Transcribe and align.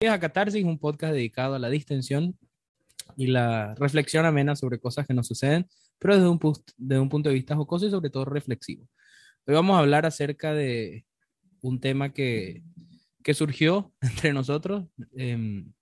a 0.00 0.20
Catarsis, 0.20 0.64
un 0.64 0.78
podcast 0.78 1.14
dedicado 1.14 1.54
a 1.54 1.58
la 1.58 1.70
distensión 1.70 2.36
y 3.16 3.28
la 3.28 3.74
reflexión 3.76 4.26
amena 4.26 4.54
sobre 4.54 4.78
cosas 4.78 5.06
que 5.06 5.14
nos 5.14 5.26
suceden, 5.26 5.66
pero 5.98 6.14
desde 6.14 6.28
un, 6.28 7.08
punto 7.08 7.28
de 7.28 7.34
vista 7.34 7.56
jocoso 7.56 7.86
y 7.86 7.90
sobre 7.90 8.10
todo 8.10 8.26
reflexivo. 8.26 8.86
Hoy 9.46 9.54
vamos 9.54 9.76
a 9.76 9.80
hablar 9.80 10.04
acerca 10.04 10.52
de 10.52 11.06
un 11.62 11.80
tema 11.80 12.12
que, 12.12 12.62
que 13.22 13.32
surgió 13.32 13.92
entre 14.00 14.32
nosotros, 14.32 14.84
em, 15.16 15.72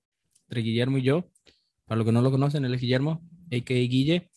entre 0.48 0.62
Guillermo 0.62 0.98
y 0.98 1.02
yo. 1.02 1.28
Para 1.84 1.98
los 1.98 2.06
que 2.06 2.12
no 2.12 2.22
lo 2.22 2.30
conocen, 2.30 2.64
él 2.64 2.74
es 2.74 2.80
Guillermo, 2.80 3.20
a.k.a. 3.52 3.76
Guille, 3.76 4.30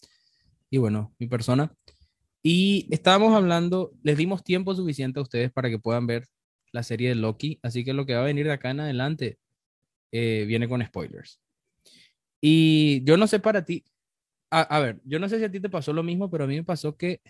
y 0.70 0.80
bueno, 0.80 1.16
mi 1.20 1.28
persona. 1.28 1.72
Y 2.42 2.88
estábamos 2.92 3.34
hablando, 3.34 3.94
les 4.04 4.18
dimos 4.18 4.44
tiempo 4.44 4.76
suficiente 4.76 5.20
a 5.20 5.24
ustedes 5.24 5.52
para 5.52 5.70
que 5.70 5.80
puedan 5.80 6.08
ver 6.08 6.28
la 6.72 6.84
serie 6.84 7.10
de 7.10 7.16
Loki, 7.16 7.60
así 7.62 7.86
que 7.86 7.94
lo 7.94 8.06
que 8.06 8.16
va 8.16 8.22
a 8.22 8.26
venir 8.26 8.48
de 8.48 8.54
acá 8.54 8.72
en 8.72 8.82
adelante 8.82 9.38
eh, 10.12 10.46
viene 10.48 10.68
con 10.68 10.84
spoilers. 10.86 11.40
Y 12.42 13.04
yo 13.04 13.18
no 13.18 13.28
sé 13.28 13.40
para 13.40 13.66
ti, 13.66 13.84
a, 14.50 14.80
ver, 14.80 15.02
yo 15.04 15.20
no 15.20 15.28
sé 15.28 15.40
si 15.40 15.44
a 15.44 15.52
ti 15.52 15.60
te 15.60 15.70
pasó 15.70 15.92
lo 15.94 16.04
mismo, 16.04 16.30
pero 16.30 16.46
a 16.46 16.48
mí 16.48 16.56
me 16.56 16.64
pasó 16.64 16.96
que 16.96 17.22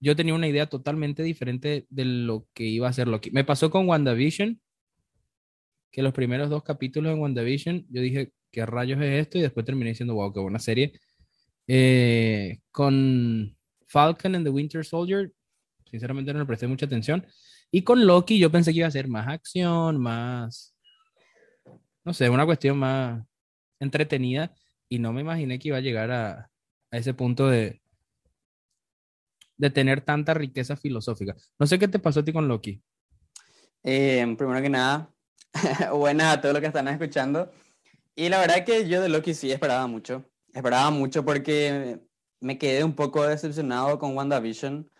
yo 0.00 0.16
tenía 0.16 0.34
una 0.34 0.48
idea 0.48 0.66
totalmente 0.66 1.22
diferente 1.22 1.86
de 1.90 2.04
lo 2.04 2.48
que 2.54 2.64
iba 2.64 2.88
a 2.88 2.92
ser 2.92 3.06
Loki. 3.06 3.30
Me 3.30 3.44
pasó 3.44 3.70
con 3.70 3.88
WandaVision, 3.88 4.60
que 5.92 6.02
los 6.02 6.12
primeros 6.14 6.50
dos 6.50 6.62
capítulos 6.62 7.12
en 7.12 7.20
WandaVision, 7.20 7.86
yo 7.90 8.00
dije, 8.00 8.32
¿qué 8.50 8.66
rayos 8.66 9.00
es 9.00 9.20
esto? 9.22 9.38
Y 9.38 9.42
después 9.42 9.66
terminé 9.66 9.90
diciendo, 9.90 10.14
wow, 10.14 10.32
qué 10.32 10.40
buena 10.40 10.58
serie. 10.58 10.98
Eh, 11.66 12.60
con 12.72 13.56
Falcon 13.86 14.34
and 14.34 14.44
the 14.44 14.50
Winter 14.50 14.84
Soldier, 14.84 15.32
sinceramente 15.90 16.32
no 16.32 16.40
le 16.40 16.46
presté 16.46 16.66
mucha 16.66 16.86
atención. 16.86 17.26
Y 17.70 17.82
con 17.82 18.04
Loki 18.06 18.38
yo 18.38 18.50
pensé 18.50 18.72
que 18.72 18.78
iba 18.78 18.88
a 18.88 18.90
ser 18.90 19.06
más 19.08 19.28
acción, 19.28 20.00
más, 20.00 20.74
no 22.04 22.14
sé, 22.14 22.30
una 22.30 22.46
cuestión 22.46 22.78
más 22.78 23.24
entretenida 23.78 24.54
y 24.88 24.98
no 24.98 25.12
me 25.12 25.20
imaginé 25.20 25.58
que 25.58 25.68
iba 25.68 25.78
a 25.78 25.82
llegar 25.82 26.10
a, 26.10 26.50
ese 26.90 27.14
punto 27.14 27.48
de, 27.48 27.80
de 29.56 29.70
tener 29.70 30.00
tanta 30.00 30.34
riqueza 30.34 30.74
filosófica. 30.76 31.36
No 31.58 31.66
sé 31.66 31.78
qué 31.78 31.86
te 31.86 32.00
pasó 32.00 32.20
a 32.20 32.24
ti 32.24 32.32
con 32.32 32.48
Loki. 32.48 32.82
Eh, 33.84 34.34
primero 34.36 34.60
que 34.60 34.68
nada, 34.68 35.14
buenas 35.94 36.34
a 36.34 36.40
todos 36.40 36.52
los 36.52 36.60
que 36.60 36.66
están 36.66 36.88
escuchando. 36.88 37.52
Y 38.16 38.28
la 38.28 38.40
verdad 38.40 38.64
que 38.64 38.88
yo 38.88 39.00
de 39.00 39.08
Loki 39.08 39.34
sí 39.34 39.52
esperaba 39.52 39.86
mucho. 39.86 40.24
Esperaba 40.52 40.90
mucho 40.90 41.24
porque 41.24 42.00
me 42.40 42.58
quedé 42.58 42.82
un 42.82 42.94
poco 42.94 43.22
decepcionado 43.22 43.98
con 43.98 44.16
WandaVision. 44.16 44.90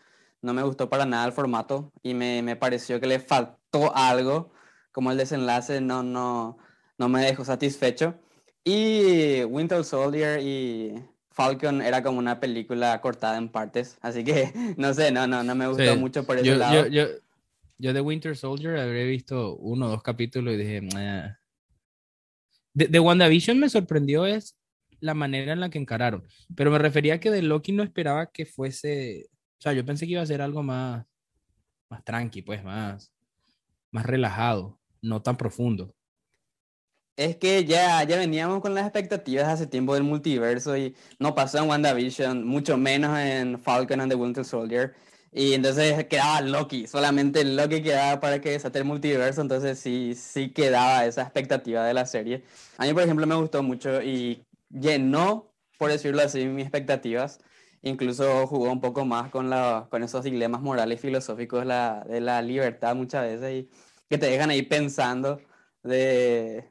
No 0.42 0.54
me 0.54 0.62
gustó 0.62 0.88
para 0.88 1.06
nada 1.06 1.26
el 1.26 1.32
formato 1.32 1.92
y 2.02 2.14
me, 2.14 2.40
me 2.42 2.56
pareció 2.56 3.00
que 3.00 3.06
le 3.06 3.20
faltó 3.20 3.94
algo, 3.94 4.52
como 4.92 5.10
el 5.10 5.18
desenlace 5.18 5.80
no, 5.80 6.02
no, 6.02 6.56
no 7.00 7.08
me 7.08 7.22
dejó 7.22 7.44
satisfecho. 7.46 8.14
Y 8.62 9.42
Winter 9.44 9.82
Soldier 9.82 10.38
y 10.40 11.02
Falcon 11.30 11.80
era 11.80 12.02
como 12.02 12.18
una 12.18 12.38
película 12.38 13.00
cortada 13.00 13.38
en 13.38 13.48
partes, 13.48 13.96
así 14.02 14.22
que 14.22 14.52
no 14.76 14.92
sé, 14.92 15.10
no, 15.10 15.26
no, 15.26 15.42
no 15.42 15.54
me 15.54 15.66
gustó 15.66 15.96
mucho 15.96 16.24
por 16.24 16.36
ese 16.36 16.54
lado. 16.56 16.86
Yo, 16.88 17.06
yo, 17.78 17.92
de 17.94 18.00
Winter 18.02 18.36
Soldier 18.36 18.76
habré 18.76 19.06
visto 19.06 19.56
uno 19.56 19.86
o 19.86 19.88
dos 19.88 20.02
capítulos 20.02 20.52
y 20.54 20.58
dije, 20.58 20.82
de, 22.74 22.86
de, 22.86 23.00
WandaVision 23.00 23.58
me 23.58 23.70
sorprendió 23.70 24.26
es 24.26 24.58
la 25.00 25.14
manera 25.14 25.54
en 25.54 25.60
la 25.60 25.70
que 25.70 25.78
encararon, 25.78 26.22
pero 26.54 26.70
me 26.70 26.78
refería 26.78 27.14
a 27.14 27.20
que 27.20 27.30
de 27.30 27.40
Loki 27.40 27.72
no 27.72 27.82
esperaba 27.82 28.30
que 28.30 28.44
fuese, 28.44 29.30
o 29.58 29.62
sea, 29.62 29.72
yo 29.72 29.86
pensé 29.86 30.04
que 30.04 30.12
iba 30.12 30.22
a 30.22 30.26
ser 30.26 30.42
algo 30.42 30.62
más, 30.62 31.06
más 31.88 32.04
tranqui, 32.04 32.42
pues, 32.42 32.62
más, 32.62 33.10
más 33.90 34.04
relajado, 34.04 34.78
no 35.00 35.22
tan 35.22 35.38
profundo. 35.38 35.94
Es 37.20 37.36
que 37.36 37.66
ya, 37.66 38.02
ya 38.04 38.16
veníamos 38.16 38.60
con 38.62 38.74
las 38.74 38.84
expectativas 38.84 39.46
hace 39.46 39.66
tiempo 39.66 39.92
del 39.92 40.04
multiverso 40.04 40.74
y 40.78 40.96
no 41.18 41.34
pasó 41.34 41.58
en 41.58 41.68
WandaVision, 41.68 42.46
mucho 42.46 42.78
menos 42.78 43.18
en 43.18 43.58
Falcon 43.60 44.00
and 44.00 44.10
the 44.10 44.16
Winter 44.16 44.42
Soldier. 44.42 44.94
Y 45.30 45.52
entonces 45.52 46.06
quedaba 46.06 46.40
Loki, 46.40 46.86
solamente 46.86 47.44
Loki 47.44 47.82
quedaba 47.82 48.20
para 48.20 48.40
que 48.40 48.52
desate 48.52 48.78
el 48.78 48.86
multiverso, 48.86 49.42
entonces 49.42 49.78
sí, 49.78 50.14
sí 50.14 50.50
quedaba 50.50 51.04
esa 51.04 51.20
expectativa 51.22 51.84
de 51.84 51.92
la 51.92 52.06
serie. 52.06 52.42
A 52.78 52.86
mí, 52.86 52.94
por 52.94 53.02
ejemplo, 53.02 53.26
me 53.26 53.34
gustó 53.34 53.62
mucho 53.62 54.00
y 54.02 54.46
llenó, 54.70 55.52
por 55.78 55.90
decirlo 55.90 56.22
así, 56.22 56.46
mis 56.46 56.64
expectativas. 56.64 57.38
Incluso 57.82 58.46
jugó 58.46 58.72
un 58.72 58.80
poco 58.80 59.04
más 59.04 59.30
con, 59.30 59.50
la, 59.50 59.88
con 59.90 60.02
esos 60.02 60.24
dilemas 60.24 60.62
morales 60.62 61.00
filosóficos 61.00 61.66
la, 61.66 62.02
de 62.08 62.20
la 62.22 62.40
libertad 62.40 62.94
muchas 62.96 63.24
veces 63.24 63.64
y 63.64 63.70
que 64.08 64.16
te 64.18 64.26
dejan 64.26 64.48
ahí 64.50 64.62
pensando 64.62 65.40
de, 65.82 66.70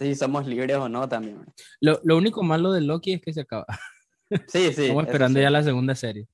si 0.00 0.14
somos 0.14 0.46
libres 0.46 0.76
o 0.76 0.88
no 0.88 1.08
también. 1.08 1.44
Lo, 1.80 2.00
lo, 2.04 2.16
único 2.16 2.42
malo 2.42 2.72
de 2.72 2.80
Loki 2.80 3.12
es 3.12 3.20
que 3.20 3.32
se 3.32 3.42
acaba. 3.42 3.66
Sí, 4.48 4.72
sí. 4.72 4.82
Estamos 4.82 5.04
esperando 5.04 5.40
ya 5.40 5.50
la 5.50 5.62
segunda 5.62 5.94
serie. 5.94 6.26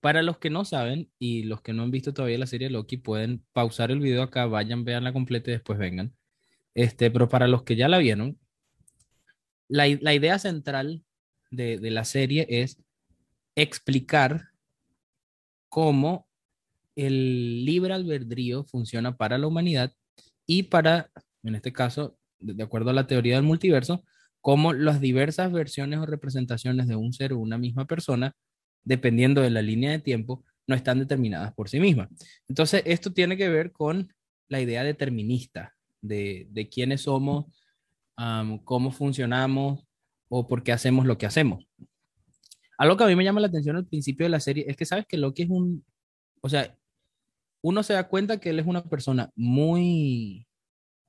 Para 0.00 0.22
los 0.22 0.38
que 0.38 0.50
no 0.50 0.64
saben 0.64 1.10
y 1.18 1.44
los 1.44 1.62
que 1.62 1.72
no 1.72 1.84
han 1.84 1.92
visto 1.92 2.12
todavía 2.12 2.38
la 2.38 2.46
serie 2.46 2.70
Loki, 2.70 2.96
pueden 2.96 3.44
pausar 3.52 3.92
el 3.92 4.00
video 4.00 4.22
acá, 4.22 4.46
vayan, 4.46 4.84
vean 4.84 5.04
la 5.04 5.12
completa 5.12 5.50
y 5.50 5.54
después 5.54 5.78
vengan. 5.78 6.12
Este, 6.74 7.10
pero 7.10 7.28
para 7.28 7.46
los 7.46 7.62
que 7.62 7.76
ya 7.76 7.88
la 7.88 7.98
vieron, 7.98 8.38
la, 9.68 9.86
la 10.00 10.14
idea 10.14 10.38
central 10.38 11.04
de, 11.50 11.78
de 11.78 11.90
la 11.90 12.04
serie 12.04 12.46
es 12.48 12.82
explicar 13.54 14.48
cómo 15.68 16.26
el 16.96 17.64
libre 17.64 17.94
albedrío 17.94 18.64
funciona 18.64 19.16
para 19.16 19.38
la 19.38 19.46
humanidad 19.46 19.92
y 20.46 20.64
para, 20.64 21.10
en 21.44 21.54
este 21.54 21.72
caso, 21.72 22.18
de 22.42 22.62
acuerdo 22.62 22.90
a 22.90 22.94
la 22.94 23.06
teoría 23.06 23.36
del 23.36 23.44
multiverso, 23.44 24.04
cómo 24.40 24.72
las 24.72 25.00
diversas 25.00 25.52
versiones 25.52 26.00
o 26.00 26.06
representaciones 26.06 26.88
de 26.88 26.96
un 26.96 27.12
ser 27.12 27.32
o 27.32 27.38
una 27.38 27.58
misma 27.58 27.86
persona, 27.86 28.34
dependiendo 28.84 29.40
de 29.40 29.50
la 29.50 29.62
línea 29.62 29.92
de 29.92 30.00
tiempo, 30.00 30.44
no 30.66 30.74
están 30.74 30.98
determinadas 30.98 31.52
por 31.54 31.68
sí 31.68 31.80
mismas. 31.80 32.08
Entonces, 32.48 32.82
esto 32.84 33.12
tiene 33.12 33.36
que 33.36 33.48
ver 33.48 33.72
con 33.72 34.12
la 34.48 34.60
idea 34.60 34.84
determinista 34.84 35.74
de, 36.00 36.48
de 36.50 36.68
quiénes 36.68 37.02
somos, 37.02 37.46
cómo 38.64 38.90
funcionamos 38.90 39.84
o 40.28 40.46
por 40.46 40.62
qué 40.62 40.72
hacemos 40.72 41.06
lo 41.06 41.18
que 41.18 41.26
hacemos. 41.26 41.66
Algo 42.78 42.96
que 42.96 43.04
a 43.04 43.06
mí 43.06 43.14
me 43.16 43.24
llama 43.24 43.40
la 43.40 43.46
atención 43.46 43.76
al 43.76 43.86
principio 43.86 44.26
de 44.26 44.30
la 44.30 44.40
serie 44.40 44.64
es 44.68 44.76
que 44.76 44.86
sabes 44.86 45.06
que 45.06 45.16
Loki 45.16 45.42
es 45.44 45.50
un, 45.50 45.84
o 46.40 46.48
sea, 46.48 46.76
uno 47.62 47.82
se 47.82 47.92
da 47.92 48.08
cuenta 48.08 48.38
que 48.38 48.50
él 48.50 48.58
es 48.58 48.66
una 48.66 48.82
persona 48.82 49.30
muy 49.36 50.46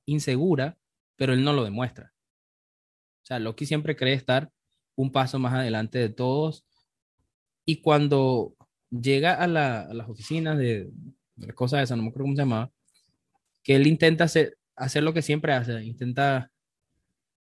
insegura 0.06 0.78
pero 1.16 1.34
él 1.34 1.44
no 1.44 1.54
lo 1.54 1.64
demuestra. 1.64 2.14
O 3.24 3.26
sea, 3.26 3.40
Loki 3.40 3.66
siempre 3.66 3.96
cree 3.96 4.14
estar 4.14 4.52
un 4.96 5.12
paso 5.12 5.40
más 5.40 5.54
adelante 5.54 6.00
de 6.00 6.10
todos. 6.10 6.66
Y 7.66 7.82
cuando 7.82 8.56
llega 8.90 9.34
a, 9.36 9.48
las 9.48 10.10
oficinas 10.10 10.58
de, 10.58 10.92
de 11.36 11.48
las 11.48 11.56
cosas 11.56 11.90
no 11.92 11.98
me 11.98 12.10
acuerdo 12.10 12.26
cómo 12.26 12.36
se 12.36 12.42
llamaba, 12.42 12.72
que 13.64 13.76
él 13.76 13.88
intenta 13.88 14.26
hacer, 14.26 14.58
hacer 14.76 15.04
lo 15.04 15.14
que 15.14 15.22
siempre 15.22 15.54
hace, 15.54 15.84
intenta 15.84 16.52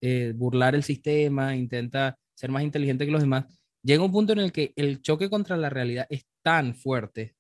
eh, 0.01 0.33
burlar 0.35 0.75
el 0.75 0.85
sistema, 0.85 1.57
intenta 1.57 2.17
ser 2.35 2.51
más 2.51 2.63
inteligente 2.63 3.05
que 3.05 3.13
los 3.13 3.23
demás, 3.23 3.47
llega 3.83 4.05
un 4.05 4.13
punto 4.13 4.33
en 4.33 4.41
el 4.41 4.53
que 4.53 4.73
el 4.77 5.03
choque 5.03 5.29
contra 5.29 5.57
la 5.57 5.71
realidad 5.71 6.07
es 6.09 6.27
tan 6.43 6.75
fuerte 6.75 7.35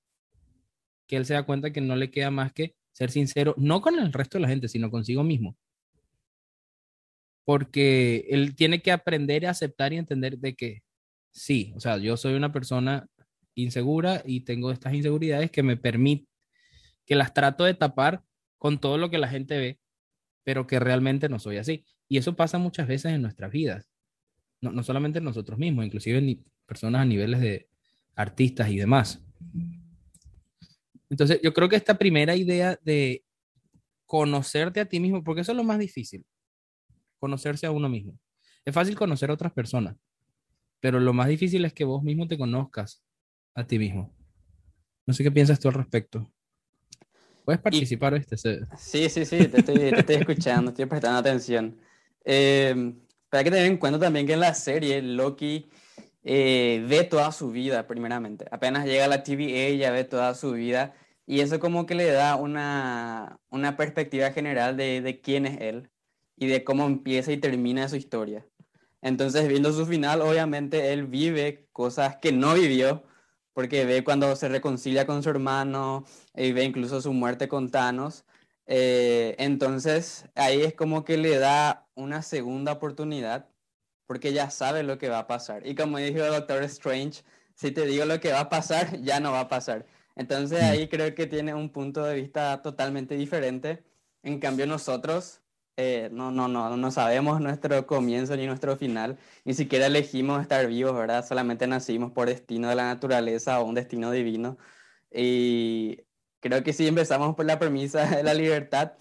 que 1.06 1.16
él 1.16 1.26
se 1.26 1.34
da 1.34 1.44
cuenta 1.44 1.72
que 1.72 1.80
no 1.80 1.96
le 1.96 2.10
queda 2.10 2.30
más 2.30 2.52
que 2.52 2.74
ser 2.92 3.10
sincero, 3.10 3.54
no 3.58 3.80
con 3.80 3.98
el 3.98 4.12
resto 4.12 4.38
de 4.38 4.42
la 4.42 4.48
gente, 4.48 4.68
sino 4.68 4.90
consigo 4.90 5.22
mismo 5.22 5.56
porque 7.44 8.26
él 8.30 8.54
tiene 8.54 8.80
que 8.80 8.92
aprender 8.92 9.46
a 9.46 9.50
aceptar 9.50 9.92
y 9.92 9.98
entender 9.98 10.38
de 10.38 10.54
que 10.54 10.82
sí, 11.30 11.72
o 11.76 11.80
sea, 11.80 11.98
yo 11.98 12.16
soy 12.16 12.34
una 12.34 12.52
persona 12.52 13.08
insegura 13.54 14.22
y 14.24 14.40
tengo 14.40 14.72
estas 14.72 14.94
inseguridades 14.94 15.50
que 15.50 15.62
me 15.62 15.76
permiten, 15.76 16.28
que 17.04 17.14
las 17.14 17.34
trato 17.34 17.64
de 17.64 17.74
tapar 17.74 18.22
con 18.58 18.78
todo 18.78 18.98
lo 18.98 19.10
que 19.10 19.18
la 19.18 19.28
gente 19.28 19.58
ve, 19.58 19.78
pero 20.42 20.66
que 20.66 20.80
realmente 20.80 21.28
no 21.28 21.38
soy 21.38 21.58
así. 21.58 21.84
Y 22.08 22.18
eso 22.18 22.34
pasa 22.34 22.58
muchas 22.58 22.88
veces 22.88 23.12
en 23.12 23.22
nuestras 23.22 23.50
vidas, 23.50 23.90
no, 24.60 24.72
no 24.72 24.82
solamente 24.82 25.18
en 25.18 25.24
nosotros 25.24 25.58
mismos, 25.58 25.84
inclusive 25.84 26.18
en 26.18 26.44
personas 26.66 27.02
a 27.02 27.04
niveles 27.04 27.40
de 27.40 27.68
artistas 28.14 28.70
y 28.70 28.76
demás. 28.76 29.22
Entonces, 31.10 31.40
yo 31.42 31.52
creo 31.52 31.68
que 31.68 31.76
esta 31.76 31.98
primera 31.98 32.34
idea 32.34 32.78
de 32.82 33.22
conocerte 34.06 34.80
a 34.80 34.86
ti 34.86 35.00
mismo, 35.00 35.22
porque 35.22 35.42
eso 35.42 35.52
es 35.52 35.56
lo 35.56 35.64
más 35.64 35.78
difícil, 35.78 36.24
conocerse 37.24 37.64
a 37.66 37.70
uno 37.70 37.88
mismo. 37.88 38.18
Es 38.66 38.74
fácil 38.74 38.94
conocer 38.96 39.30
a 39.30 39.32
otras 39.32 39.50
personas, 39.50 39.96
pero 40.78 41.00
lo 41.00 41.14
más 41.14 41.28
difícil 41.28 41.64
es 41.64 41.72
que 41.72 41.84
vos 41.84 42.02
mismo 42.02 42.28
te 42.28 42.36
conozcas 42.36 43.02
a 43.54 43.66
ti 43.66 43.78
mismo. 43.78 44.14
No 45.06 45.14
sé 45.14 45.22
qué 45.24 45.30
piensas 45.30 45.58
tú 45.58 45.68
al 45.68 45.74
respecto. 45.74 46.30
¿Puedes 47.46 47.62
participar, 47.62 48.12
este? 48.14 48.36
Sí, 48.36 49.08
sí, 49.08 49.24
sí, 49.24 49.48
te 49.48 49.60
estoy, 49.60 50.16
escuchando, 50.16 50.70
estoy 50.70 50.84
prestando 50.84 51.18
atención. 51.18 51.78
Eh, 52.26 52.94
pero 53.30 53.38
hay 53.38 53.44
que 53.44 53.50
tener 53.50 53.66
en 53.66 53.78
cuenta 53.78 53.98
también 53.98 54.26
que 54.26 54.34
en 54.34 54.40
la 54.40 54.52
serie 54.52 55.00
Loki 55.00 55.66
eh, 56.24 56.84
ve 56.86 57.04
toda 57.04 57.32
su 57.32 57.50
vida, 57.50 57.86
primeramente. 57.86 58.44
Apenas 58.50 58.84
llega 58.84 59.06
a 59.06 59.08
la 59.08 59.22
TVA, 59.22 59.68
ella 59.68 59.90
ve 59.92 60.04
toda 60.04 60.34
su 60.34 60.52
vida. 60.52 60.94
Y 61.26 61.40
eso 61.40 61.58
como 61.58 61.86
que 61.86 61.94
le 61.94 62.10
da 62.10 62.36
una, 62.36 63.40
una 63.48 63.78
perspectiva 63.78 64.30
general 64.30 64.76
de, 64.76 65.00
de 65.00 65.22
quién 65.22 65.46
es 65.46 65.58
él 65.62 65.90
y 66.36 66.46
de 66.46 66.64
cómo 66.64 66.86
empieza 66.86 67.32
y 67.32 67.36
termina 67.38 67.88
su 67.88 67.96
historia. 67.96 68.46
Entonces, 69.02 69.48
viendo 69.48 69.72
su 69.72 69.86
final, 69.86 70.22
obviamente 70.22 70.92
él 70.92 71.06
vive 71.06 71.68
cosas 71.72 72.16
que 72.16 72.32
no 72.32 72.54
vivió, 72.54 73.04
porque 73.52 73.84
ve 73.84 74.02
cuando 74.02 74.34
se 74.36 74.48
reconcilia 74.48 75.06
con 75.06 75.22
su 75.22 75.30
hermano 75.30 76.04
y 76.34 76.52
ve 76.52 76.64
incluso 76.64 77.00
su 77.00 77.12
muerte 77.12 77.46
con 77.48 77.70
Thanos. 77.70 78.24
Eh, 78.66 79.36
entonces, 79.38 80.26
ahí 80.34 80.62
es 80.62 80.74
como 80.74 81.04
que 81.04 81.16
le 81.18 81.38
da 81.38 81.86
una 81.94 82.22
segunda 82.22 82.72
oportunidad, 82.72 83.48
porque 84.06 84.32
ya 84.32 84.50
sabe 84.50 84.82
lo 84.82 84.98
que 84.98 85.08
va 85.08 85.20
a 85.20 85.26
pasar. 85.26 85.66
Y 85.66 85.74
como 85.74 85.98
dijo 85.98 86.24
el 86.24 86.32
Doctor 86.32 86.62
Strange, 86.64 87.22
si 87.54 87.70
te 87.70 87.86
digo 87.86 88.04
lo 88.04 88.20
que 88.20 88.32
va 88.32 88.40
a 88.40 88.48
pasar, 88.48 89.00
ya 89.02 89.20
no 89.20 89.32
va 89.32 89.40
a 89.40 89.48
pasar. 89.48 89.86
Entonces 90.16 90.62
mm. 90.62 90.66
ahí 90.66 90.88
creo 90.88 91.14
que 91.14 91.26
tiene 91.26 91.54
un 91.54 91.70
punto 91.70 92.04
de 92.04 92.14
vista 92.14 92.62
totalmente 92.62 93.16
diferente. 93.16 93.84
En 94.22 94.38
cambio 94.40 94.66
nosotros 94.66 95.42
eh, 95.76 96.08
no, 96.12 96.30
no, 96.30 96.48
no, 96.48 96.76
no 96.76 96.90
sabemos 96.90 97.40
nuestro 97.40 97.86
comienzo 97.86 98.36
ni 98.36 98.46
nuestro 98.46 98.76
final, 98.76 99.18
ni 99.44 99.54
siquiera 99.54 99.86
elegimos 99.86 100.40
estar 100.40 100.66
vivos, 100.68 100.94
¿verdad? 100.94 101.26
Solamente 101.26 101.66
nacimos 101.66 102.12
por 102.12 102.28
destino 102.28 102.68
de 102.68 102.76
la 102.76 102.84
naturaleza 102.84 103.60
o 103.60 103.64
un 103.64 103.74
destino 103.74 104.10
divino. 104.12 104.56
Y 105.12 106.02
creo 106.40 106.62
que 106.62 106.72
si 106.72 106.86
empezamos 106.86 107.34
por 107.34 107.46
la 107.46 107.58
premisa 107.58 108.06
de 108.16 108.22
la 108.22 108.34
libertad, 108.34 108.94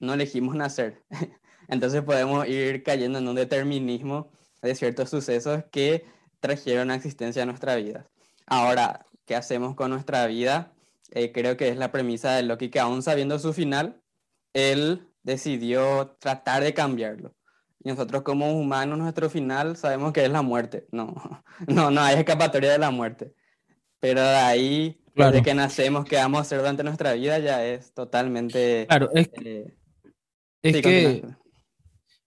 no 0.00 0.14
elegimos 0.14 0.54
nacer. 0.54 1.04
Entonces 1.68 2.02
podemos 2.02 2.46
ir 2.48 2.82
cayendo 2.82 3.18
en 3.18 3.28
un 3.28 3.34
determinismo 3.34 4.30
de 4.62 4.74
ciertos 4.74 5.10
sucesos 5.10 5.64
que 5.70 6.06
trajeron 6.40 6.90
a 6.90 6.94
existencia 6.96 7.42
a 7.42 7.46
nuestra 7.46 7.76
vida. 7.76 8.08
Ahora, 8.46 9.06
¿qué 9.26 9.34
hacemos 9.36 9.74
con 9.74 9.90
nuestra 9.90 10.26
vida? 10.26 10.74
Eh, 11.10 11.32
creo 11.32 11.56
que 11.56 11.68
es 11.68 11.76
la 11.76 11.92
premisa 11.92 12.34
de 12.34 12.42
Loki, 12.44 12.70
que 12.70 12.80
aún 12.80 13.02
sabiendo 13.02 13.38
su 13.38 13.52
final, 13.52 14.02
él 14.52 15.13
decidió 15.24 16.16
tratar 16.20 16.62
de 16.62 16.72
cambiarlo. 16.72 17.34
Y 17.82 17.88
nosotros 17.88 18.22
como 18.22 18.52
humanos, 18.52 18.98
nuestro 18.98 19.28
final 19.28 19.76
sabemos 19.76 20.12
que 20.12 20.24
es 20.24 20.30
la 20.30 20.42
muerte. 20.42 20.86
No, 20.92 21.14
no, 21.66 21.90
no 21.90 22.00
hay 22.00 22.18
escapatoria 22.18 22.70
de 22.70 22.78
la 22.78 22.90
muerte. 22.90 23.34
Pero 23.98 24.20
de 24.20 24.36
ahí, 24.36 25.00
desde 25.14 25.42
que 25.42 25.54
nacemos, 25.54 26.04
que 26.04 26.16
vamos 26.16 26.38
a 26.38 26.42
hacer 26.42 26.58
durante 26.58 26.84
nuestra 26.84 27.14
vida, 27.14 27.38
ya 27.38 27.64
es 27.66 27.92
totalmente... 27.92 28.86
Claro, 28.86 29.10
es, 29.14 29.30
eh, 29.42 29.74
es 30.62 30.82
que, 30.82 31.24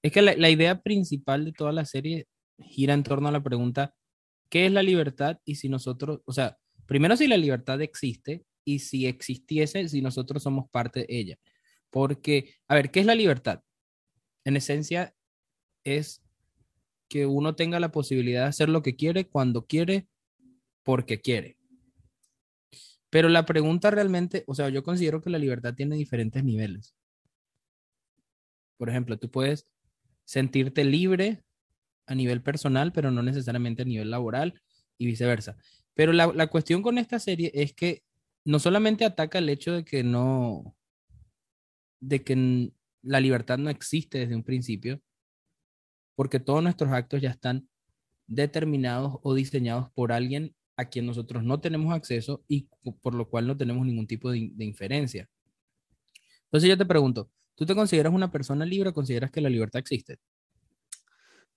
es 0.02 0.12
que 0.12 0.22
la, 0.22 0.36
la, 0.36 0.50
idea 0.50 0.82
principal 0.82 1.46
de 1.46 1.54
toda 1.54 1.72
la 1.72 1.86
serie 1.86 2.28
gira 2.60 2.94
en 2.94 3.04
torno 3.04 3.28
a 3.28 3.32
la 3.32 3.44
pregunta, 3.44 3.94
¿qué 4.50 4.66
es 4.66 4.72
la 4.72 4.84
libertad? 4.84 5.40
Y 5.46 5.56
si 5.56 5.70
nosotros, 5.70 6.22
o 6.26 6.34
sea, 6.34 6.58
primero 6.88 7.16
si 7.16 7.28
la 7.28 7.38
libertad 7.38 7.82
existe 7.82 8.44
y 8.64 8.80
si 8.80 9.06
existiese, 9.06 9.88
si 9.90 10.02
nosotros 10.02 10.42
somos 10.42 10.70
parte 10.70 11.02
de 11.02 11.08
ella. 11.10 11.38
Porque, 11.90 12.56
a 12.68 12.76
ver, 12.76 12.92
¿qué 12.92 13.00
es 13.00 13.06
la 13.06 13.16
libertad? 13.16 13.62
En 14.44 14.56
esencia 14.56 15.16
es 15.84 16.22
que 17.10 17.26
uno 17.26 17.56
tenga 17.56 17.80
la 17.80 17.92
posibilidad 17.92 18.44
de 18.44 18.50
hacer 18.50 18.70
lo 18.70 18.82
que 18.84 18.96
quiere, 18.96 19.28
cuando 19.28 19.66
quiere, 19.66 20.08
porque 20.84 21.20
quiere. 21.22 21.58
Pero 23.10 23.30
la 23.30 23.46
pregunta 23.46 23.90
realmente, 23.92 24.44
o 24.48 24.56
sea, 24.56 24.70
yo 24.70 24.84
considero 24.84 25.22
que 25.22 25.30
la 25.30 25.38
libertad 25.38 25.74
tiene 25.74 25.96
diferentes 25.96 26.44
niveles. 26.44 26.94
Por 28.78 28.90
ejemplo, 28.90 29.18
tú 29.18 29.32
puedes 29.32 29.66
sentirte 30.26 30.84
libre 30.84 31.44
a 32.06 32.16
nivel 32.16 32.42
personal, 32.42 32.92
pero 32.92 33.12
no 33.12 33.24
necesariamente 33.24 33.82
a 33.84 33.86
nivel 33.86 34.12
laboral 34.12 34.62
y 34.98 35.06
viceversa. 35.06 35.58
Pero 35.94 36.14
la, 36.14 36.28
la 36.28 36.48
cuestión 36.48 36.82
con 36.82 36.98
esta 36.98 37.20
serie 37.20 37.52
es 37.54 37.74
que 37.74 38.04
no 38.46 38.60
solamente 38.60 39.04
ataca 39.04 39.40
el 39.40 39.50
hecho 39.50 39.74
de 39.74 39.84
que 39.84 40.04
no, 40.04 40.77
de 42.00 42.24
que 42.24 42.72
la 43.02 43.20
libertad 43.20 43.58
no 43.58 43.70
existe 43.70 44.20
desde 44.20 44.36
un 44.36 44.44
principio, 44.44 45.02
porque 46.16 46.40
todos 46.40 46.64
nuestros 46.64 46.92
actos 46.92 47.22
ya 47.22 47.30
están 47.30 47.70
determinados 48.28 49.20
o 49.22 49.34
diseñados 49.34 49.92
por 49.92 50.12
alguien 50.12 50.56
a 50.76 50.86
quien 50.86 51.06
nosotros 51.06 51.44
no 51.44 51.60
tenemos 51.60 51.94
acceso 51.94 52.44
y 52.48 52.70
por 53.02 53.16
lo 53.16 53.30
cual 53.30 53.48
no 53.48 53.58
tenemos 53.58 53.86
ningún 53.86 54.08
tipo 54.08 54.32
de, 54.32 54.52
inferencia. 54.60 55.28
Entonces 56.46 56.70
yo 56.70 56.78
te 56.78 56.86
pregunto, 56.86 57.30
¿tú 57.56 57.66
te 57.66 57.76
consideras 57.76 58.14
una 58.14 58.32
persona 58.32 58.66
libre 58.66 58.90
o 58.90 58.94
consideras 58.94 59.32
que 59.32 59.42
la 59.42 59.50
libertad 59.50 59.80
existe? 59.80 60.20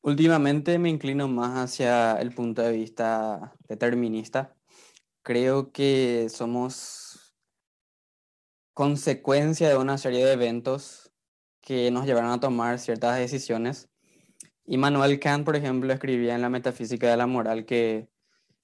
Últimamente 0.03 0.79
me 0.79 0.89
inclino 0.89 1.29
más 1.29 1.59
hacia 1.59 2.19
el 2.21 2.33
punto 2.33 2.63
de 2.63 2.73
vista 2.73 3.55
determinista. 3.69 4.57
Creo 5.23 5.71
que 5.71 6.29
somos 6.31 7.10
consecuencia 8.81 9.69
de 9.69 9.77
una 9.77 9.99
serie 9.99 10.25
de 10.25 10.33
eventos 10.33 11.13
que 11.61 11.91
nos 11.91 12.07
llevaron 12.07 12.31
a 12.31 12.41
tomar 12.41 12.79
ciertas 12.79 13.19
decisiones. 13.19 13.91
Y 14.65 14.79
Manuel 14.79 15.21
Kant, 15.21 15.45
por 15.45 15.55
ejemplo, 15.55 15.93
escribía 15.93 16.35
en 16.35 16.41
la 16.41 16.49
Metafísica 16.49 17.11
de 17.11 17.19
la 17.19 17.27
Moral 17.27 17.67
que, 17.67 18.09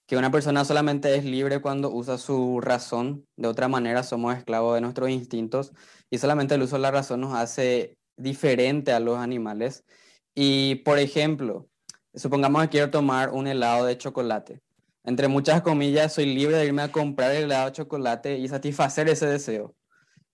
que 0.06 0.16
una 0.16 0.30
persona 0.30 0.64
solamente 0.64 1.14
es 1.16 1.26
libre 1.26 1.60
cuando 1.60 1.90
usa 1.90 2.16
su 2.16 2.62
razón, 2.62 3.26
de 3.36 3.46
otra 3.46 3.68
manera 3.68 4.02
somos 4.04 4.34
esclavos 4.34 4.74
de 4.76 4.80
nuestros 4.80 5.10
instintos 5.10 5.74
y 6.08 6.16
solamente 6.16 6.54
el 6.54 6.62
uso 6.62 6.76
de 6.76 6.82
la 6.82 6.92
razón 6.92 7.20
nos 7.20 7.34
hace 7.34 7.98
diferente 8.16 8.92
a 8.92 9.00
los 9.00 9.18
animales. 9.18 9.84
Y, 10.34 10.76
por 10.76 10.98
ejemplo, 10.98 11.68
supongamos 12.14 12.62
que 12.62 12.68
quiero 12.70 12.90
tomar 12.90 13.32
un 13.32 13.48
helado 13.48 13.84
de 13.84 13.98
chocolate. 13.98 14.62
Entre 15.04 15.28
muchas 15.28 15.60
comillas, 15.60 16.14
soy 16.14 16.34
libre 16.34 16.56
de 16.56 16.64
irme 16.64 16.80
a 16.80 16.90
comprar 16.90 17.32
el 17.32 17.44
helado 17.44 17.66
de 17.66 17.72
chocolate 17.72 18.38
y 18.38 18.48
satisfacer 18.48 19.10
ese 19.10 19.26
deseo. 19.26 19.74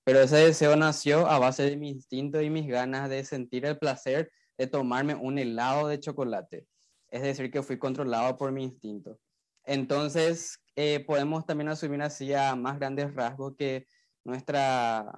Pero 0.05 0.21
ese 0.21 0.37
deseo 0.37 0.77
nació 0.77 1.27
a 1.29 1.39
base 1.39 1.63
de 1.63 1.77
mi 1.77 1.91
instinto 1.91 2.41
y 2.41 2.51
mis 2.51 2.67
ganas 2.67 3.09
de 3.09 3.25
sentir 3.25 3.65
el 3.67 3.79
placer 3.79 4.31
de 4.59 4.67
tomarme 4.67 5.15
un 5.15 5.39
helado 5.39 5.89
de 5.89 6.01
chocolate. 6.01 6.67
Es 7.09 7.23
decir, 7.23 7.51
que 7.51 7.63
fui 7.63 7.79
controlado 7.79 8.37
por 8.37 8.53
mi 8.53 8.65
instinto. 8.65 9.19
Entonces, 9.65 10.59
eh, 10.75 11.05
podemos 11.07 11.47
también 11.47 11.69
asumir 11.69 12.03
así 12.03 12.33
a 12.35 12.57
más 12.57 12.79
grandes 12.79 13.15
rasgos 13.15 13.55
que 13.57 13.87
nuestra, 14.25 15.13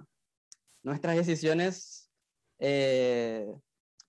nuestras 0.83 1.17
decisiones 1.17 2.11
eh, 2.59 3.47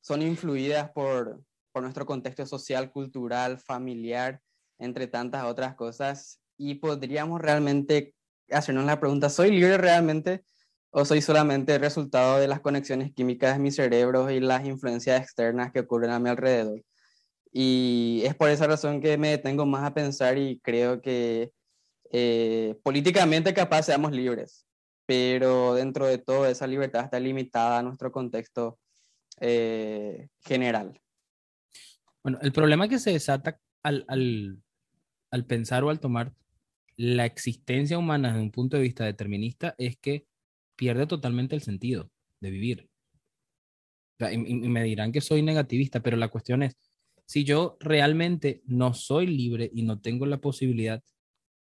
son 0.02 0.22
influidas 0.22 0.92
por, 0.92 1.42
por 1.72 1.84
nuestro 1.84 2.06
contexto 2.06 2.46
social, 2.46 2.92
cultural, 2.92 3.60
familiar, 3.60 4.42
entre 4.78 5.08
tantas 5.08 5.46
otras 5.46 5.76
cosas. 5.76 6.42
Y 6.58 6.76
podríamos 6.76 7.42
realmente 7.42 8.14
hacernos 8.50 8.86
la 8.86 9.00
pregunta, 9.00 9.30
¿soy 9.30 9.52
libre 9.52 9.78
realmente? 9.78 10.44
O 10.98 11.04
soy 11.04 11.22
solamente 11.22 11.76
el 11.76 11.82
resultado 11.82 12.40
de 12.40 12.48
las 12.48 12.62
conexiones 12.62 13.12
químicas 13.12 13.58
de 13.58 13.60
mi 13.62 13.70
cerebro 13.70 14.32
y 14.32 14.40
las 14.40 14.66
influencias 14.66 15.22
externas 15.22 15.74
que 15.74 15.82
ocurren 15.82 16.12
a 16.12 16.20
mi 16.20 16.30
alrededor. 16.30 16.82
Y 17.52 18.22
es 18.24 18.34
por 18.34 18.50
esa 18.50 18.66
razón 18.66 19.02
que 19.02 19.18
me 19.18 19.28
detengo 19.28 19.66
más 19.66 19.84
a 19.84 19.94
pensar 19.94 20.38
y 20.38 20.62
creo 20.64 21.02
que 21.02 21.52
eh, 22.12 22.80
políticamente 22.82 23.54
capaz 23.54 23.84
seamos 23.84 24.14
libres, 24.14 24.66
pero 25.06 25.74
dentro 25.74 26.06
de 26.06 26.18
todo 26.18 26.46
esa 26.46 26.66
libertad 26.66 27.04
está 27.04 27.20
limitada 27.20 27.80
a 27.80 27.84
nuestro 27.84 28.10
contexto 28.10 28.80
eh, 29.42 30.30
general. 30.46 30.98
Bueno, 32.24 32.40
el 32.42 32.54
problema 32.54 32.88
que 32.88 33.00
se 33.00 33.12
desata 33.12 33.60
al, 33.84 34.06
al, 34.08 34.64
al 35.30 35.46
pensar 35.46 35.84
o 35.84 35.90
al 35.90 36.00
tomar 36.00 36.32
la 36.96 37.26
existencia 37.26 37.98
humana 37.98 38.30
desde 38.30 38.44
un 38.44 38.52
punto 38.52 38.78
de 38.78 38.84
vista 38.84 39.04
determinista 39.04 39.76
es 39.78 39.98
que 39.98 40.26
pierde 40.76 41.08
totalmente 41.08 41.56
el 41.56 41.62
sentido 41.62 42.12
de 42.40 42.50
vivir. 42.50 42.90
y, 44.20 44.38
me 44.38 44.84
dirán 44.84 45.12
que 45.12 45.22
soy 45.22 45.42
negativista, 45.42 46.02
pero 46.02 46.18
la 46.18 46.30
cuestión 46.30 46.64
es, 46.64 46.78
si 47.26 47.44
yo 47.44 47.78
realmente 47.80 48.62
no 48.66 48.94
soy 48.94 49.28
libre 49.28 49.70
y 49.74 49.84
no 49.84 50.00
tengo 50.00 50.26
la 50.26 50.38
posibilidad 50.38 51.04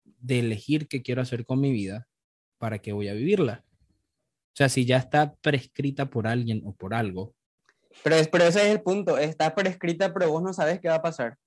de 0.05 0.41
elegir 0.41 0.89
qué 0.89 1.03
quiero 1.03 1.23
hacer 1.23 1.45
con 1.45 1.61
mi 1.61 1.73
vida, 1.73 2.09
¿para 2.59 2.79
qué 2.79 2.93
voy 2.93 3.09
a 3.09 3.15
vivirla? 3.15 3.65
O 4.53 4.57
sea, 4.57 4.69
si 4.69 4.85
ya 4.85 4.99
está 4.99 5.35
prescrita 5.37 6.11
por 6.11 6.27
alguien 6.27 6.63
o 6.65 6.75
por 6.75 6.95
algo. 6.95 7.35
Pero, 8.03 8.17
pero 8.31 8.45
ese 8.45 8.63
es 8.63 8.75
el 8.75 8.83
punto, 8.83 9.19
está 9.19 9.55
prescrita, 9.55 10.13
pero 10.13 10.31
vos 10.31 10.43
no 10.43 10.53
sabes 10.53 10.81
qué 10.81 10.89
va 10.89 10.97
a 10.97 11.03
pasar. 11.03 11.39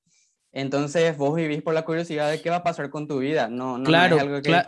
Entonces 0.51 1.17
vos 1.17 1.35
vivís 1.35 1.61
por 1.61 1.73
la 1.73 1.83
curiosidad 1.83 2.31
de 2.31 2.41
qué 2.41 2.49
va 2.49 2.57
a 2.57 2.63
pasar 2.63 2.89
con 2.89 3.07
tu 3.07 3.19
vida. 3.19 3.49
No, 3.49 3.77
no, 3.77 3.83
claro, 3.83 4.15
es 4.15 4.21
algo 4.21 4.41
que... 4.41 4.63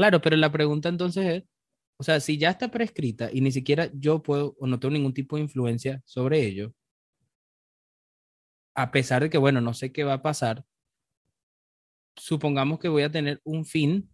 Claro, 0.00 0.22
pero 0.22 0.34
la 0.38 0.50
pregunta 0.50 0.88
entonces 0.88 1.26
es, 1.26 1.44
o 1.98 2.02
sea, 2.02 2.20
si 2.20 2.38
ya 2.38 2.48
está 2.48 2.70
prescrita 2.70 3.28
y 3.30 3.42
ni 3.42 3.52
siquiera 3.52 3.90
yo 3.92 4.22
puedo 4.22 4.56
o 4.58 4.66
no 4.66 4.80
tengo 4.80 4.94
ningún 4.94 5.12
tipo 5.12 5.36
de 5.36 5.42
influencia 5.42 6.00
sobre 6.06 6.42
ello, 6.46 6.72
a 8.74 8.90
pesar 8.90 9.22
de 9.22 9.30
que, 9.30 9.38
bueno, 9.38 9.60
no 9.60 9.74
sé 9.74 9.92
qué 9.92 10.04
va 10.04 10.14
a 10.14 10.22
pasar, 10.22 10.64
supongamos 12.16 12.78
que 12.78 12.88
voy 12.88 13.02
a 13.02 13.10
tener 13.10 13.40
un 13.44 13.66
fin 13.66 14.08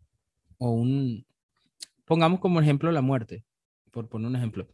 o 0.58 0.70
un, 0.72 1.24
pongamos 2.04 2.40
como 2.40 2.60
ejemplo 2.60 2.92
la 2.92 3.02
muerte, 3.02 3.44
por 3.92 4.08
poner 4.08 4.28
un 4.28 4.36
ejemplo. 4.36 4.68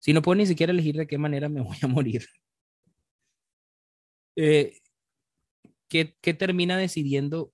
Si 0.00 0.12
no 0.14 0.22
puedo 0.22 0.36
ni 0.36 0.46
siquiera 0.46 0.72
elegir 0.72 0.96
de 0.96 1.06
qué 1.06 1.18
manera 1.18 1.48
me 1.50 1.60
voy 1.62 1.78
a 1.82 1.88
morir, 1.88 2.26
eh, 4.36 4.78
¿qué, 5.88 6.16
¿qué 6.22 6.34
termina 6.34 6.78
decidiendo 6.78 7.52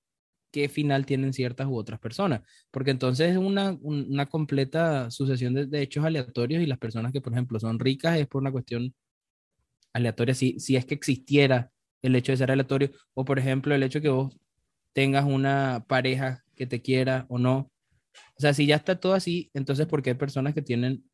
qué 0.55 0.69
final 0.69 1.05
tienen 1.05 1.33
ciertas 1.33 1.67
u 1.67 1.77
otras 1.77 1.99
personas, 1.99 2.43
porque 2.71 2.93
entonces 2.93 3.33
es 3.33 3.37
una, 3.39 3.77
una 3.83 4.27
completa 4.27 5.11
sucesión 5.11 5.53
de, 5.53 5.83
hechos 5.83 6.05
aleatorios 6.05 6.63
y 6.63 6.67
las 6.67 6.79
personas 6.79 7.13
que, 7.13 7.21
por 7.21 7.33
ejemplo, 7.33 7.59
son 7.59 7.81
ricas 7.81 8.17
es 8.19 8.29
por 8.29 8.41
una 8.41 8.53
cuestión 8.53 8.95
aleatoria, 9.93 10.33
si, 10.33 10.61
si 10.61 10.77
es 10.77 10.87
que 10.87 10.95
existiera 10.95 11.73
el 12.03 12.15
hecho 12.15 12.31
de 12.31 12.39
ser 12.39 12.53
aleatorio, 12.53 12.93
o 13.15 13.25
por 13.25 13.41
ejemplo, 13.41 13.75
el 13.75 13.83
hecho 13.83 14.01
que 14.01 14.11
vos 14.11 14.39
tengas 14.93 15.25
una 15.25 15.85
pareja 15.89 16.45
que 16.55 16.67
te 16.69 16.81
quiera 16.83 17.27
o 17.29 17.39
no. 17.39 17.73
O 18.37 18.41
sea, 18.41 18.55
si 18.55 18.67
ya 18.67 18.77
está 18.77 19.01
todo 19.01 19.15
así, 19.15 19.51
entonces, 19.55 19.87
¿por 19.89 20.03
qué 20.05 20.11
hay 20.11 20.17
personas 20.17 20.55
que 20.55 20.63
tienen, 20.63 21.05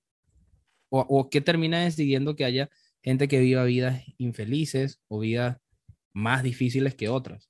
o, 0.90 1.00
o 1.00 1.30
qué 1.30 1.40
termina 1.40 1.80
decidiendo 1.80 2.36
que 2.36 2.44
haya 2.44 2.68
gente 3.02 3.26
que 3.26 3.40
viva 3.40 3.64
vidas 3.64 4.02
infelices 4.18 5.00
o 5.08 5.20
vidas 5.20 5.56
más 6.12 6.42
difíciles 6.42 6.94
que 6.94 7.08
otras? 7.08 7.49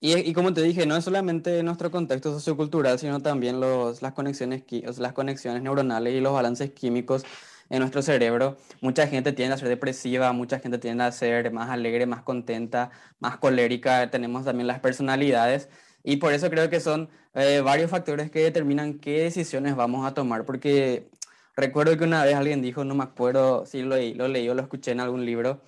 Y, 0.00 0.16
y, 0.16 0.32
como 0.32 0.54
te 0.54 0.62
dije, 0.62 0.86
no 0.86 0.96
es 0.96 1.04
solamente 1.04 1.62
nuestro 1.64 1.90
contexto 1.90 2.32
sociocultural, 2.32 2.98
sino 3.00 3.20
también 3.20 3.58
los, 3.60 4.00
las, 4.00 4.12
conexiones, 4.12 4.62
las 4.98 5.12
conexiones 5.12 5.62
neuronales 5.62 6.14
y 6.14 6.20
los 6.20 6.32
balances 6.32 6.70
químicos 6.70 7.24
en 7.70 7.80
nuestro 7.80 8.02
cerebro. 8.02 8.56
Mucha 8.80 9.06
gente 9.08 9.32
tiende 9.32 9.54
a 9.54 9.58
ser 9.58 9.68
depresiva, 9.68 10.32
mucha 10.32 10.60
gente 10.60 10.78
tiende 10.78 11.04
a 11.04 11.12
ser 11.12 11.52
más 11.52 11.70
alegre, 11.70 12.06
más 12.06 12.22
contenta, 12.22 12.90
más 13.18 13.38
colérica. 13.38 14.10
Tenemos 14.10 14.44
también 14.44 14.66
las 14.66 14.80
personalidades. 14.80 15.68
Y 16.02 16.16
por 16.16 16.32
eso 16.32 16.50
creo 16.50 16.70
que 16.70 16.80
son 16.80 17.10
eh, 17.34 17.60
varios 17.60 17.90
factores 17.90 18.30
que 18.30 18.40
determinan 18.40 18.98
qué 19.00 19.22
decisiones 19.24 19.76
vamos 19.76 20.06
a 20.06 20.14
tomar. 20.14 20.44
Porque 20.44 21.10
recuerdo 21.56 21.96
que 21.98 22.04
una 22.04 22.24
vez 22.24 22.34
alguien 22.36 22.62
dijo, 22.62 22.84
no 22.84 22.94
me 22.94 23.04
acuerdo 23.04 23.66
si 23.66 23.82
lo, 23.82 23.96
lo 23.96 24.28
leí 24.28 24.48
o 24.48 24.54
lo 24.54 24.62
escuché 24.62 24.92
en 24.92 25.00
algún 25.00 25.26
libro, 25.26 25.62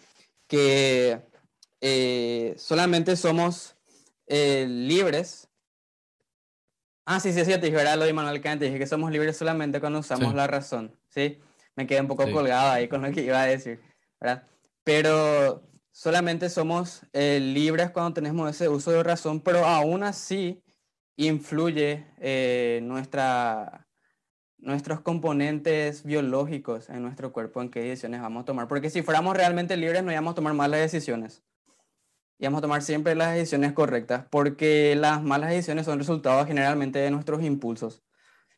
que 0.46 1.22
eh, 1.80 2.54
solamente 2.58 3.16
somos 3.16 3.76
eh, 4.30 4.66
libres. 4.68 5.48
Ah, 7.04 7.18
sí, 7.18 7.32
sí, 7.32 7.44
sí, 7.44 7.50
te 7.50 7.58
dije, 7.70 7.96
lo 7.96 8.04
de 8.04 8.12
Manuel 8.12 8.40
Kant, 8.40 8.60
te 8.60 8.66
dije 8.66 8.78
que 8.78 8.86
somos 8.86 9.10
libres 9.10 9.36
solamente 9.36 9.80
cuando 9.80 9.98
usamos 9.98 10.30
Sí. 10.30 10.36
la 10.36 10.46
razón, 10.46 10.96
¿sí? 11.08 11.40
Me 11.74 11.86
quedé 11.86 12.00
un 12.00 12.06
poco 12.06 12.24
Sí. 12.26 12.32
colgado 12.32 12.70
ahí 12.70 12.88
con 12.88 13.02
lo 13.02 13.10
que 13.10 13.22
iba 13.22 13.42
a 13.42 13.46
decir, 13.46 13.80
¿verdad? 14.20 14.46
Pero 14.84 15.62
solamente 15.90 16.48
somos 16.48 17.02
eh, 17.12 17.40
libres 17.40 17.90
cuando 17.90 18.12
tenemos 18.14 18.48
ese 18.48 18.68
uso 18.68 18.92
de 18.92 19.02
razón, 19.02 19.40
pero 19.40 19.64
aún 19.66 20.04
así 20.04 20.62
influye 21.16 22.06
eh, 22.18 22.78
nuestra, 22.84 23.88
nuestros 24.58 25.00
componentes 25.00 26.04
biológicos 26.04 26.88
en 26.90 27.02
nuestro 27.02 27.32
cuerpo, 27.32 27.60
en 27.60 27.70
qué 27.70 27.80
decisiones 27.80 28.20
vamos 28.20 28.42
a 28.42 28.44
tomar. 28.44 28.68
Porque 28.68 28.88
si 28.90 29.02
fuéramos 29.02 29.36
realmente 29.36 29.76
libres, 29.76 30.04
no 30.04 30.12
íbamos 30.12 30.32
a 30.32 30.34
tomar 30.36 30.54
malas 30.54 30.80
decisiones. 30.80 31.42
Íbamos 32.40 32.58
a 32.58 32.62
tomar 32.62 32.82
siempre 32.82 33.14
las 33.14 33.34
decisiones 33.34 33.72
correctas, 33.74 34.24
porque 34.30 34.96
las 34.96 35.22
malas 35.22 35.50
decisiones 35.50 35.84
son 35.84 35.98
resultados 35.98 36.46
generalmente 36.46 36.98
de 36.98 37.10
nuestros 37.10 37.42
impulsos. 37.44 38.02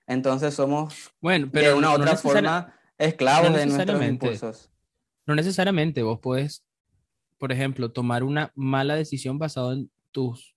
Entonces 0.06 0.54
somos 0.54 1.10
Bueno, 1.20 1.46
de 1.46 1.52
pero 1.52 1.76
una 1.76 1.88
u 1.88 1.98
no, 1.98 2.04
otra 2.04 2.16
forma 2.16 2.74
esclavos 2.96 3.50
no 3.50 3.56
de 3.56 3.66
nuestros 3.66 4.02
impulsos. 4.04 4.70
no 5.26 5.34
necesariamente 5.34 6.02
vos 6.02 6.20
puedes, 6.20 6.64
por 7.38 7.50
ejemplo, 7.50 7.90
tomar 7.90 8.22
una 8.22 8.52
mala 8.54 8.94
decisión 8.94 9.38
basada 9.38 9.72
en 9.74 9.90
tus, 10.12 10.54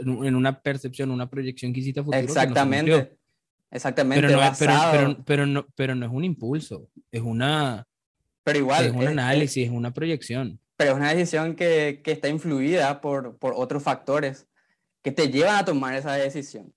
en, 0.00 0.08
un- 0.08 0.26
en 0.26 0.34
una 0.34 0.60
percepción, 0.62 1.10
una 1.10 1.28
proyección 1.28 1.72
que 1.74 1.80
hiciste 1.80 2.00
a 2.00 2.04
futuro 2.04 2.18
que 2.20 2.26
no. 2.26 2.32
Exactamente. 2.32 3.18
Exactamente. 3.70 4.26
Pero 4.26 4.36
no, 4.38 4.42
es, 4.42 4.58
pero, 4.58 4.72
pero, 4.92 5.24
pero 5.26 5.46
no, 5.46 5.66
pero 5.74 5.94
no 5.94 6.06
es 6.06 6.12
un 6.12 6.24
impulso, 6.24 6.88
es 7.10 7.20
una, 7.20 7.86
pero 8.44 8.58
igual, 8.60 8.84
es 8.86 8.90
un 8.92 8.98
es- 8.98 9.02
es- 9.04 9.08
análisis, 9.10 9.64
es 9.66 9.70
una 9.70 9.92
proyección. 9.92 10.60
Pero 10.76 10.92
es 10.92 10.96
una 10.96 11.14
decisión 11.14 11.54
que, 11.56 12.00
que 12.04 12.12
está 12.12 12.28
influida 12.28 13.00
por, 13.00 13.36
por 13.38 13.54
otros 13.56 13.82
factores 13.82 14.46
que 15.02 15.12
te 15.12 15.28
llevan 15.28 15.56
a 15.56 15.64
tomar 15.64 15.94
esa 15.94 16.14
decisión. 16.14 16.74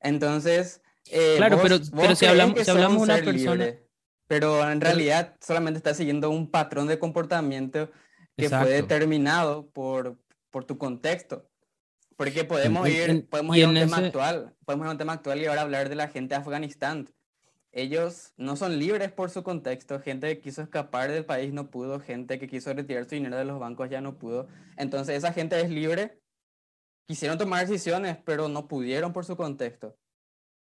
Entonces, 0.00 0.82
eh, 1.10 1.34
Claro, 1.36 1.56
vos- 1.56 1.62
pero- 1.62 1.78
vos 1.78 1.90
pero 1.94 2.14
si 2.16 2.26
hablamos- 2.26 2.54
que 2.56 2.64
si 2.64 2.70
hablamos 2.70 3.02
una 3.02 3.16
persona- 3.16 3.54
libre, 3.54 3.86
pero 4.26 4.68
en 4.70 4.80
realidad 4.80 5.36
solamente 5.40 5.78
estás 5.78 5.96
siguiendo 5.96 6.30
un 6.30 6.50
patrón 6.50 6.86
de 6.86 6.98
comportamiento 6.98 7.90
que 8.36 8.48
fue 8.48 8.58
Exacto. 8.58 8.68
determinado 8.70 9.68
por, 9.70 10.16
por 10.50 10.64
tu 10.64 10.78
contexto. 10.78 11.46
Porque 12.16 12.44
podemos 12.44 12.88
ir, 12.88 13.28
podemos 13.28 13.56
ir 13.56 13.64
a 13.64 13.68
un 13.68 13.74
tema 13.74 13.96
ese- 13.96 14.06
actual, 14.06 14.54
podemos 14.64 14.84
ir 14.84 14.88
a 14.88 14.92
un 14.92 14.98
tema 14.98 15.12
actual 15.14 15.40
y 15.40 15.46
ahora 15.46 15.62
hablar 15.62 15.88
de 15.88 15.94
la 15.96 16.08
gente 16.08 16.34
de 16.34 16.40
Afganistán. 16.40 17.08
Ellos 17.72 18.32
no 18.36 18.56
son 18.56 18.78
libres 18.78 19.12
por 19.12 19.30
su 19.30 19.44
contexto, 19.44 20.00
gente 20.00 20.26
que 20.28 20.40
quiso 20.40 20.62
escapar 20.62 21.10
del 21.12 21.24
país 21.24 21.52
no 21.52 21.70
pudo, 21.70 22.00
gente 22.00 22.38
que 22.38 22.48
quiso 22.48 22.72
retirar 22.74 23.04
su 23.04 23.14
dinero 23.14 23.36
de 23.36 23.44
los 23.44 23.60
bancos 23.60 23.88
ya 23.88 24.00
no 24.00 24.18
pudo. 24.18 24.48
Entonces 24.76 25.16
esa 25.16 25.32
gente 25.32 25.60
es 25.60 25.70
libre, 25.70 26.18
quisieron 27.06 27.38
tomar 27.38 27.66
decisiones, 27.66 28.18
pero 28.24 28.48
no 28.48 28.66
pudieron 28.66 29.12
por 29.12 29.24
su 29.24 29.36
contexto. 29.36 29.96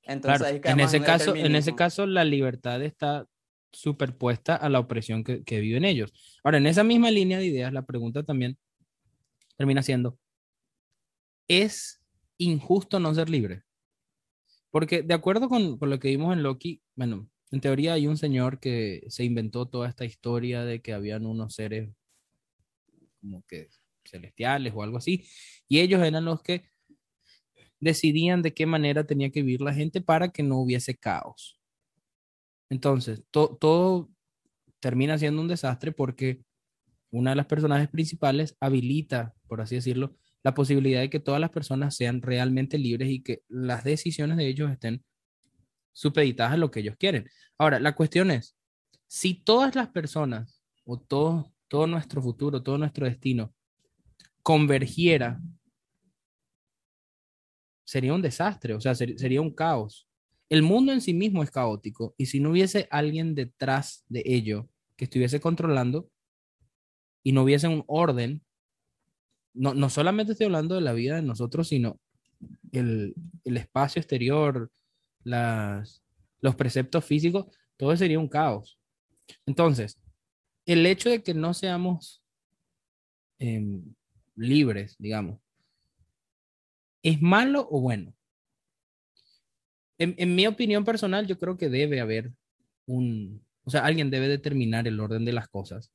Entonces 0.03 0.61
Claro, 0.61 0.79
en 0.79 0.81
ese 0.81 1.01
caso, 1.01 1.35
en 1.35 1.57
ese 1.57 1.75
caso 1.75 2.07
la 2.07 2.25
libertad 2.25 2.83
está 2.83 3.27
superpuesta 3.73 4.57
a 4.57 4.69
la 4.69 4.81
opresión 4.81 5.25
que, 5.25 5.43
que 5.43 5.61
viven 5.61 5.85
ellos. 5.85 6.13
Ahora, 6.45 6.59
en 6.59 6.67
esa 6.67 6.85
misma 6.85 7.11
línea 7.11 7.39
de 7.39 7.47
ideas, 7.47 7.73
la 7.73 7.87
pregunta 7.87 8.23
también 8.25 8.59
termina 9.57 9.83
siendo, 9.83 10.19
¿es 11.49 12.03
injusto 12.37 13.01
no 13.01 13.15
ser 13.15 13.31
libre? 13.31 13.63
Porque 14.71 15.03
de 15.03 15.15
acuerdo 15.15 15.49
con, 15.49 15.79
lo 15.81 15.99
que 16.01 16.09
vimos 16.09 16.33
en 16.33 16.43
Loki, 16.43 16.83
bueno, 16.97 17.29
en 17.51 17.61
teoría 17.61 17.95
hay 17.95 18.07
un 18.07 18.17
señor 18.17 18.61
que 18.61 19.03
se 19.09 19.25
inventó 19.25 19.67
toda 19.69 19.89
esta 19.89 20.05
historia 20.05 20.65
de 20.65 20.81
que 20.83 20.93
habían 20.93 21.27
unos 21.27 21.55
seres 21.55 21.91
como 23.21 23.45
que 23.47 23.69
celestiales 24.05 24.73
o 24.75 24.83
algo 24.83 24.99
así, 24.99 25.25
y 25.69 25.81
ellos 25.81 26.03
eran 26.03 26.25
los 26.25 26.43
que 26.43 26.65
decidían 27.81 28.43
de 28.43 28.55
qué 28.55 28.65
manera 28.67 29.05
tenía 29.07 29.31
que 29.31 29.43
vivir 29.43 29.61
la 29.61 29.75
gente 29.75 30.01
para 30.01 30.31
que 30.31 30.43
no 30.43 30.59
hubiese 30.61 30.97
caos. 30.97 31.59
Entonces, 32.71 33.23
to- 33.31 33.57
todo 33.61 34.11
termina 34.81 35.19
siendo 35.19 35.43
un 35.43 35.49
desastre 35.49 35.93
porque 35.93 36.43
una 37.11 37.31
de 37.31 37.37
las 37.37 37.47
personajes 37.47 37.89
principales 37.91 38.57
habilita, 38.61 39.35
por 39.49 39.61
así 39.61 39.77
decirlo, 39.77 40.17
la 40.43 40.55
posibilidad 40.55 41.01
de 41.01 41.11
que 41.11 41.21
todas 41.21 41.41
las 41.41 41.51
personas 41.51 41.97
sean 41.97 42.23
realmente 42.23 42.79
libres 42.79 43.11
y 43.11 43.23
que 43.23 43.43
las 43.49 43.85
decisiones 43.85 44.37
de 44.37 44.49
ellos 44.49 44.71
estén 44.71 45.05
supeditadas 45.93 46.55
a 46.55 46.57
lo 46.57 46.71
que 46.71 46.81
ellos 46.81 46.97
quieren. 46.99 47.29
Ahora, 47.59 47.81
la 47.81 47.95
cuestión 47.95 48.31
es, 48.31 48.57
si 49.07 49.35
todas 49.35 49.75
las 49.75 49.89
personas 49.91 50.63
o 50.85 50.99
todo, 50.99 51.53
todo 51.69 51.87
nuestro 51.87 52.23
futuro, 52.23 52.63
todo 52.63 52.79
nuestro 52.79 53.07
destino 53.07 53.55
convergiera, 54.43 55.41
sería 57.85 58.15
un 58.15 58.23
desastre, 58.23 58.75
o 58.75 58.81
sea, 58.81 58.95
ser- 58.95 59.19
sería 59.19 59.41
un 59.41 59.53
caos. 59.55 60.07
El 60.49 60.63
mundo 60.63 60.93
en 60.93 61.01
sí 61.01 61.15
mismo 61.15 61.43
es 61.43 61.51
caótico 61.51 62.15
y 62.17 62.27
si 62.27 62.41
no 62.41 62.51
hubiese 62.51 62.89
alguien 62.91 63.35
detrás 63.35 64.05
de 64.09 64.23
ello 64.27 64.69
que 64.97 65.05
estuviese 65.05 65.41
controlando 65.41 66.11
y 67.23 67.33
no 67.33 67.43
hubiese 67.43 67.69
un 67.69 67.85
orden, 67.87 68.43
no, 69.55 69.75
no 69.75 69.91
solamente 69.91 70.33
estoy 70.33 70.47
hablando 70.47 70.75
de 70.75 70.81
la 70.81 70.93
vida 70.93 71.17
de 71.17 71.23
nosotros, 71.23 71.69
sino 71.69 71.99
el, 72.73 73.15
el 73.45 73.57
espacio 73.57 74.01
exterior, 74.01 74.71
las, 75.25 76.03
los 76.41 76.55
preceptos 76.57 77.05
físicos, 77.05 77.47
todo 77.77 77.97
sería 77.97 78.19
un 78.19 78.29
caos. 78.29 78.79
Entonces, 79.47 79.99
el 80.67 80.87
hecho 80.87 81.11
de 81.11 81.23
que 81.23 81.35
no 81.35 81.55
seamos 81.55 82.23
em, 83.39 83.83
libres, 84.37 84.97
digamos, 84.99 85.41
¿es 87.03 87.21
malo 87.21 87.67
o 87.71 87.81
bueno? 87.81 88.15
En, 89.99 90.15
en 90.17 90.35
mi 90.35 90.47
opinión 90.47 90.85
personal, 90.85 91.27
yo 91.27 91.39
creo 91.39 91.57
que 91.57 91.69
debe 91.69 92.01
haber 92.01 92.33
un, 92.87 93.45
o 93.65 93.71
sea, 93.71 93.85
alguien 93.85 94.11
debe 94.11 94.29
determinar 94.29 94.89
el 94.89 94.99
orden 95.01 95.25
de 95.25 95.33
las 95.33 95.49
cosas. 95.49 95.93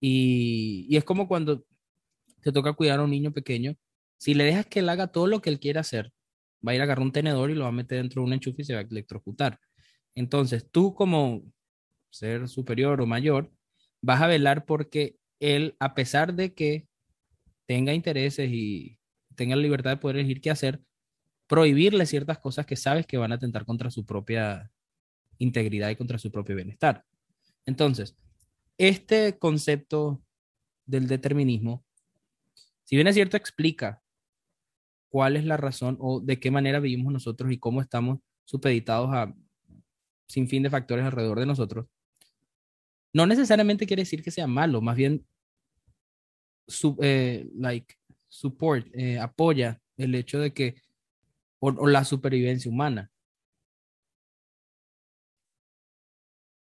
Y, 0.00 0.86
y 0.88 0.96
es 0.96 1.04
como 1.04 1.26
cuando 1.26 1.64
te 2.48 2.52
toca 2.52 2.72
cuidar 2.72 3.00
a 3.00 3.04
un 3.04 3.10
niño 3.10 3.32
pequeño, 3.32 3.76
si 4.18 4.34
le 4.34 4.44
dejas 4.44 4.66
que 4.66 4.80
él 4.80 4.88
haga 4.88 5.08
todo 5.08 5.26
lo 5.26 5.40
que 5.40 5.50
él 5.50 5.60
quiere 5.60 5.78
hacer, 5.78 6.12
va 6.66 6.72
a 6.72 6.74
ir 6.74 6.80
a 6.80 6.84
agarrar 6.84 7.04
un 7.04 7.12
tenedor 7.12 7.50
y 7.50 7.54
lo 7.54 7.64
va 7.64 7.68
a 7.68 7.72
meter 7.72 7.98
dentro 7.98 8.22
de 8.22 8.26
un 8.26 8.32
enchufe 8.32 8.62
y 8.62 8.64
se 8.64 8.74
va 8.74 8.80
a 8.80 8.82
electrocutar. 8.82 9.60
Entonces, 10.14 10.68
tú 10.70 10.94
como 10.94 11.42
ser 12.10 12.48
superior 12.48 13.00
o 13.00 13.06
mayor, 13.06 13.52
vas 14.00 14.22
a 14.22 14.26
velar 14.26 14.64
porque 14.64 15.18
él, 15.40 15.76
a 15.78 15.94
pesar 15.94 16.34
de 16.34 16.54
que 16.54 16.88
tenga 17.66 17.92
intereses 17.92 18.50
y 18.50 18.98
tenga 19.36 19.56
la 19.56 19.62
libertad 19.62 19.90
de 19.90 19.96
poder 19.98 20.16
elegir 20.16 20.40
qué 20.40 20.50
hacer, 20.50 20.80
prohibirle 21.46 22.06
ciertas 22.06 22.38
cosas 22.38 22.66
que 22.66 22.76
sabes 22.76 23.06
que 23.06 23.18
van 23.18 23.32
a 23.32 23.36
atentar 23.36 23.64
contra 23.64 23.90
su 23.90 24.04
propia 24.04 24.72
integridad 25.38 25.90
y 25.90 25.96
contra 25.96 26.18
su 26.18 26.30
propio 26.32 26.56
bienestar. 26.56 27.04
Entonces, 27.66 28.16
este 28.78 29.38
concepto 29.38 30.22
del 30.86 31.06
determinismo, 31.06 31.84
si 32.88 32.96
bien 32.96 33.06
es 33.06 33.14
cierto, 33.14 33.36
explica 33.36 34.02
cuál 35.10 35.36
es 35.36 35.44
la 35.44 35.58
razón 35.58 35.98
o 36.00 36.20
de 36.20 36.40
qué 36.40 36.50
manera 36.50 36.80
vivimos 36.80 37.12
nosotros 37.12 37.52
y 37.52 37.58
cómo 37.58 37.82
estamos 37.82 38.20
supeditados 38.46 39.10
a 39.12 39.34
sin 40.26 40.48
fin 40.48 40.62
de 40.62 40.70
factores 40.70 41.04
alrededor 41.04 41.38
de 41.38 41.44
nosotros, 41.44 41.86
no 43.12 43.26
necesariamente 43.26 43.86
quiere 43.86 44.04
decir 44.04 44.22
que 44.22 44.30
sea 44.30 44.46
malo, 44.46 44.80
más 44.80 44.96
bien 44.96 45.26
su, 46.66 46.96
eh, 47.02 47.46
like, 47.56 47.94
support, 48.26 48.86
eh, 48.94 49.18
apoya 49.18 49.78
el 49.98 50.14
hecho 50.14 50.38
de 50.38 50.54
que, 50.54 50.80
o, 51.58 51.68
o 51.68 51.86
la 51.88 52.04
supervivencia 52.04 52.70
humana. 52.70 53.12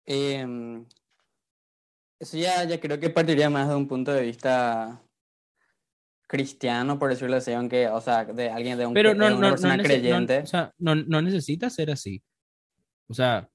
Em, 0.08 0.84
eso 2.20 2.38
ya, 2.38 2.64
ya 2.64 2.80
creo 2.80 3.00
que 3.00 3.12
partiría 3.12 3.52
más 3.52 3.70
de 3.70 3.76
un 3.76 3.88
punto 3.88 4.12
de 4.12 4.24
vista 4.24 5.04
cristiano, 6.28 7.00
por 7.00 7.10
decirlo 7.10 7.38
así, 7.38 7.54
aunque, 7.54 7.88
o 7.88 8.02
sea, 8.02 8.26
de 8.26 8.50
alguien 8.50 8.78
de 8.78 8.86
un 8.86 8.94
Pero 8.94 9.16
no, 9.16 9.28
de 9.28 9.34
una 9.34 9.48
no, 9.48 9.50
persona 9.54 9.78
no- 9.78 9.84
creyente. 9.84 10.40
o 10.40 10.46
sea, 10.46 10.72
no, 10.78 10.94
no 10.96 11.22
necesita 11.22 11.70
ser 11.70 11.90
así. 11.92 12.22
O 13.08 13.14
sea, 13.14 13.50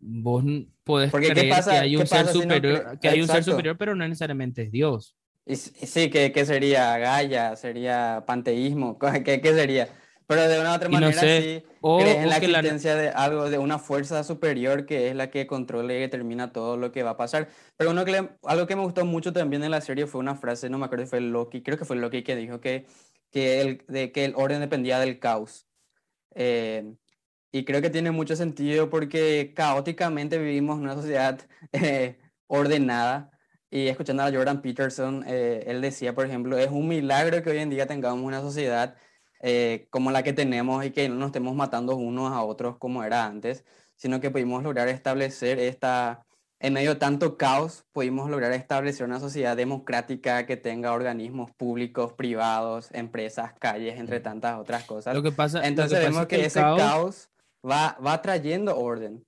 vos 0.00 0.44
podés 0.84 1.10
Porque, 1.10 1.28
¿qué 1.28 1.32
creer 1.34 1.50
pasa- 1.50 1.70
que 1.72 1.78
hay 1.78 1.96
un 1.96 2.06
ser 2.06 2.26
si 2.26 2.40
superior, 2.42 2.84
cre- 2.84 3.00
que 3.00 3.08
hay 3.08 3.20
un 3.20 3.28
ser 3.28 3.44
superior, 3.44 3.76
pero 3.78 3.94
no 3.94 4.06
necesariamente 4.06 4.62
es 4.62 4.70
Dios. 4.72 5.16
Y 5.46 5.52
y 5.52 5.56
sí, 5.56 6.10
que, 6.10 6.30
que 6.32 6.44
sería 6.44 6.98
Gaia, 6.98 7.56
sería 7.56 8.24
panteísmo, 8.26 8.98
¿qué, 9.24 9.40
qué 9.40 9.54
sería? 9.54 9.88
Pero 10.28 10.46
de 10.46 10.60
una 10.60 10.72
u 10.72 10.76
otra 10.76 10.88
Y 10.88 10.92
no 10.92 11.00
manera 11.00 11.20
sé, 11.20 11.42
sí 11.62 11.66
o- 11.80 11.98
crees 11.98 12.18
en 12.18 12.26
o 12.26 12.30
la 12.30 12.38
que 12.40 12.48
la- 12.48 12.58
existencia 12.58 12.94
de 12.94 13.08
algo, 13.08 13.48
de 13.50 13.58
una 13.58 13.78
fuerza 13.78 14.22
superior 14.22 14.84
que 14.86 15.08
es 15.08 15.16
la 15.16 15.30
que 15.30 15.46
controla 15.46 15.94
y 15.94 15.98
determina 16.00 16.52
todo 16.52 16.76
lo 16.76 16.92
que 16.92 17.02
va 17.02 17.10
a 17.10 17.16
pasar. 17.16 17.48
Pero 17.76 17.90
uno 17.92 18.04
que 18.04 18.12
le- 18.12 18.30
algo 18.44 18.66
que 18.66 18.76
me 18.76 18.82
gustó 18.82 19.04
mucho 19.06 19.32
también 19.32 19.64
en 19.64 19.70
la 19.70 19.80
serie 19.80 20.06
fue 20.06 20.20
una 20.20 20.34
frase, 20.36 20.68
no 20.68 20.78
me 20.78 20.84
acuerdo 20.84 21.06
si 21.06 21.10
fue 21.10 21.20
Loki, 21.22 21.62
creo 21.62 21.78
que 21.78 21.84
fue 21.86 21.96
Loki 21.96 22.22
que 22.22 22.36
dijo 22.36 22.60
que, 22.60 22.86
que, 23.30 23.60
el, 23.62 23.84
de, 23.88 24.12
que 24.12 24.26
el 24.26 24.34
orden 24.36 24.60
dependía 24.60 24.98
del 25.00 25.18
caos. 25.18 25.66
Eh, 26.34 26.94
y 27.50 27.64
creo 27.64 27.80
que 27.80 27.88
tiene 27.90 28.10
mucho 28.10 28.36
sentido 28.36 28.90
porque 28.90 29.54
caóticamente 29.56 30.36
vivimos 30.38 30.76
en 30.76 30.84
una 30.84 30.94
sociedad 30.94 31.40
eh, 31.72 32.18
ordenada. 32.46 33.30
Y 33.70 33.88
escuchando 33.88 34.22
a 34.22 34.30
Jordan 34.32 34.62
Peterson, 34.62 35.24
eh, 35.26 35.64
él 35.66 35.80
decía, 35.82 36.14
por 36.14 36.24
ejemplo, 36.26 36.56
es 36.58 36.70
un 36.70 36.88
milagro 36.88 37.42
que 37.42 37.50
hoy 37.50 37.58
en 37.58 37.70
día 37.70 37.86
tengamos 37.86 38.24
una 38.24 38.40
sociedad 38.40 38.96
eh, 39.40 39.86
como 39.90 40.10
la 40.10 40.22
que 40.22 40.32
tenemos 40.32 40.84
y 40.84 40.90
que 40.90 41.08
no 41.08 41.16
nos 41.16 41.26
estemos 41.26 41.54
matando 41.54 41.96
unos 41.96 42.32
a 42.32 42.42
otros 42.42 42.76
como 42.78 43.04
era 43.04 43.24
antes, 43.26 43.64
sino 43.96 44.20
que 44.20 44.30
pudimos 44.30 44.62
lograr 44.62 44.88
establecer 44.88 45.58
esta, 45.58 46.24
en 46.60 46.72
medio 46.72 46.94
de 46.94 47.00
tanto 47.00 47.36
caos, 47.36 47.84
pudimos 47.92 48.30
lograr 48.30 48.52
establecer 48.52 49.06
una 49.06 49.20
sociedad 49.20 49.56
democrática 49.56 50.46
que 50.46 50.56
tenga 50.56 50.92
organismos 50.92 51.50
públicos, 51.52 52.12
privados, 52.12 52.90
empresas, 52.92 53.52
calles, 53.58 53.98
entre 53.98 54.20
tantas 54.20 54.58
otras 54.58 54.84
cosas. 54.84 55.14
Lo 55.14 55.22
que 55.22 55.32
pasa, 55.32 55.60
que 55.62 55.68
Entonces 55.68 55.98
pasa 55.98 56.08
vemos 56.10 56.22
es 56.22 56.28
que, 56.28 56.44
ese 56.46 56.60
caos- 56.60 56.78
caos, 56.78 57.30
va, 57.68 57.96
va 58.04 58.22
trayendo 58.22 58.78
orden, 58.78 59.24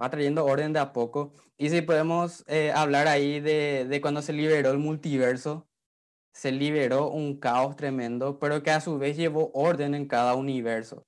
va 0.00 0.10
trayendo 0.10 0.44
orden 0.44 0.72
de 0.72 0.80
a 0.80 0.92
poco. 0.92 1.32
Y 1.56 1.70
si 1.70 1.82
podemos 1.82 2.44
eh, 2.48 2.72
hablar 2.74 3.06
ahí 3.06 3.40
de, 3.40 3.86
de 3.88 4.00
cuando 4.00 4.22
se 4.22 4.32
liberó 4.32 4.70
el 4.70 4.78
multiverso, 4.78 5.66
se 6.34 6.52
liberó 6.52 7.10
un 7.10 7.38
caos 7.38 7.76
tremendo, 7.76 8.38
pero 8.38 8.62
que 8.62 8.72
a 8.72 8.80
su 8.80 8.98
vez 8.98 9.16
llevó 9.16 9.50
orden 9.54 9.94
en 9.94 10.06
cada 10.06 10.34
universo. 10.34 11.06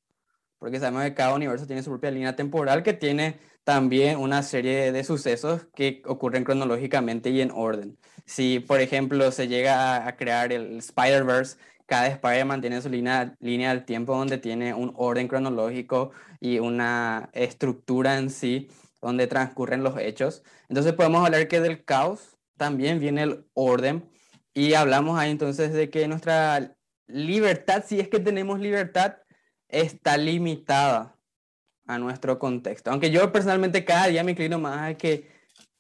Porque 0.59 0.79
sabemos 0.81 1.03
que 1.05 1.15
cada 1.15 1.35
universo 1.35 1.67
tiene 1.67 1.83
su 1.83 1.91
propia 1.91 2.11
línea 2.13 2.37
temporal 2.37 2.83
que 2.83 2.95
tiene 2.95 3.39
también 3.65 4.19
una 4.19 4.43
serie 4.43 4.93
de 4.93 5.05
sucesos 5.05 5.67
que 5.75 6.03
ocurren 6.07 6.45
cronológicamente 6.45 7.31
y 7.31 7.41
en 7.41 7.51
orden. 7.51 7.99
Si, 8.25 8.61
por 8.61 8.81
ejemplo, 8.81 9.33
se 9.33 9.49
llega 9.49 10.07
a, 10.07 10.17
crear 10.17 10.53
el 10.53 10.79
Spider-Verse, 10.79 11.57
cada 11.87 12.07
Spider-Man 12.07 12.61
tiene 12.61 12.81
su 12.81 12.89
línea, 12.89 13.35
línea 13.41 13.71
del 13.71 13.85
tiempo 13.85 14.17
donde 14.17 14.39
tiene 14.39 14.75
un 14.75 14.93
orden 14.97 15.29
cronológico 15.29 16.13
y 16.41 16.61
una 16.61 17.31
estructura 17.33 18.19
en 18.19 18.31
sí 18.31 18.69
donde 19.03 19.27
transcurren 19.27 19.83
los 19.83 19.99
hechos. 19.99 20.45
Entonces 20.69 20.93
podemos 20.93 21.25
hablar 21.25 21.49
que 21.49 21.61
del 21.61 21.85
caos 21.85 22.39
también 22.57 23.01
viene 23.01 23.25
el 23.25 23.45
orden 23.55 24.09
y 24.57 24.73
hablamos 24.73 25.19
ahí 25.19 25.31
entonces 25.31 25.75
de 25.75 25.91
que 25.91 26.09
nuestra 26.09 26.75
libertad, 27.09 27.85
si 27.87 28.01
es 28.01 28.09
que 28.09 28.21
tenemos 28.21 28.59
libertad, 28.59 29.19
está 29.69 30.17
limitada 30.17 31.19
a 31.87 31.99
nuestro 31.99 32.39
contexto. 32.39 32.91
Aunque 32.91 33.11
yo 33.11 33.31
personalmente 33.33 33.85
cada 33.85 34.07
día 34.07 34.25
me 34.25 34.31
inclino 34.31 34.59
más 34.59 34.91
a 34.91 34.95
que 34.95 35.29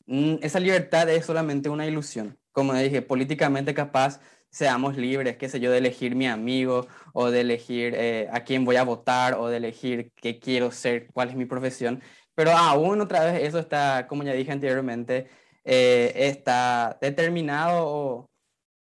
mm, 0.04 0.36
esa 0.42 0.60
libertad 0.60 1.08
es 1.08 1.24
solamente 1.24 1.70
una 1.70 1.86
ilusión. 1.86 2.38
Como 2.52 2.74
dije, 2.74 3.00
políticamente 3.00 3.72
capaz 3.72 4.20
seamos 4.50 4.98
libres, 4.98 5.38
qué 5.38 5.48
sé 5.48 5.58
yo, 5.58 5.70
de 5.70 5.78
elegir 5.78 6.14
mi 6.14 6.26
amigo 6.26 6.86
o 7.14 7.30
de 7.30 7.40
elegir 7.40 7.94
eh, 7.96 8.28
a 8.30 8.44
quién 8.44 8.66
voy 8.66 8.76
a 8.76 8.84
votar 8.84 9.34
o 9.38 9.48
de 9.48 9.56
elegir 9.56 10.12
qué 10.16 10.38
quiero 10.38 10.70
ser, 10.70 11.06
cuál 11.14 11.30
es 11.30 11.34
mi 11.36 11.46
profesión. 11.46 12.02
Pero 12.34 12.50
aún 12.50 13.00
otra 13.00 13.24
vez 13.24 13.42
eso 13.42 13.58
está, 13.58 14.06
como 14.06 14.22
ya 14.22 14.34
dije 14.34 14.52
anteriormente, 14.52 15.28
eh, 15.64 16.12
está 16.14 16.98
determinado 17.00 18.28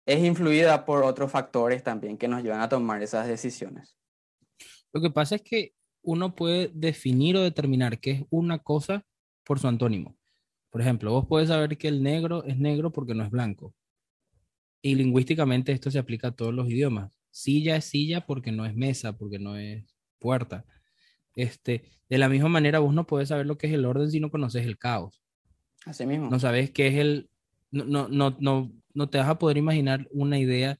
es 0.06 0.24
influida 0.24 0.84
por 0.84 1.04
otros 1.04 1.30
factores 1.30 1.82
también 1.82 2.18
que 2.18 2.28
nos 2.28 2.42
llevan 2.42 2.60
a 2.60 2.68
tomar 2.68 3.02
esas 3.02 3.26
decisiones. 3.26 3.96
Lo 4.92 5.00
que 5.00 5.10
pasa 5.10 5.36
es 5.36 5.42
que 5.42 5.74
uno 6.02 6.34
puede 6.34 6.70
definir 6.74 7.36
o 7.36 7.42
determinar 7.42 8.00
qué 8.00 8.10
es 8.10 8.24
una 8.30 8.58
cosa 8.58 9.06
por 9.44 9.58
su 9.58 9.68
antónimo. 9.68 10.16
Por 10.70 10.80
ejemplo, 10.80 11.12
vos 11.12 11.26
puedes 11.28 11.48
saber 11.48 11.76
que 11.78 11.88
el 11.88 12.02
negro 12.02 12.44
es 12.44 12.58
negro 12.58 12.92
porque 12.92 13.14
no 13.14 13.24
es 13.24 13.30
blanco. 13.30 13.74
Y 14.80 14.94
lingüísticamente 14.96 15.70
esto 15.72 15.90
se 15.90 15.98
aplica 15.98 16.28
a 16.28 16.32
todos 16.32 16.52
los 16.52 16.68
idiomas. 16.68 17.16
Silla 17.30 17.76
es 17.76 17.84
silla 17.84 18.26
porque 18.26 18.52
no 18.52 18.66
es 18.66 18.74
mesa, 18.74 19.16
porque 19.16 19.38
no 19.38 19.56
es 19.56 19.84
puerta. 20.18 20.64
Este, 21.34 21.90
de 22.08 22.18
la 22.18 22.28
misma 22.28 22.48
manera, 22.48 22.80
vos 22.80 22.92
no 22.92 23.06
puedes 23.06 23.28
saber 23.28 23.46
lo 23.46 23.56
que 23.56 23.68
es 23.68 23.72
el 23.72 23.84
orden 23.84 24.10
si 24.10 24.18
no 24.18 24.30
conoces 24.30 24.66
el 24.66 24.78
caos. 24.78 25.22
Así 25.86 26.04
mismo. 26.04 26.30
No 26.30 26.38
sabes 26.38 26.70
qué 26.70 26.88
es 26.88 26.94
el... 26.96 27.30
No, 27.72 27.84
no, 27.84 28.08
no, 28.38 28.72
no, 28.94 29.10
te 29.10 29.18
vas 29.18 29.28
a 29.28 29.38
poder 29.38 29.56
imaginar 29.56 30.06
una 30.12 30.38
idea 30.38 30.78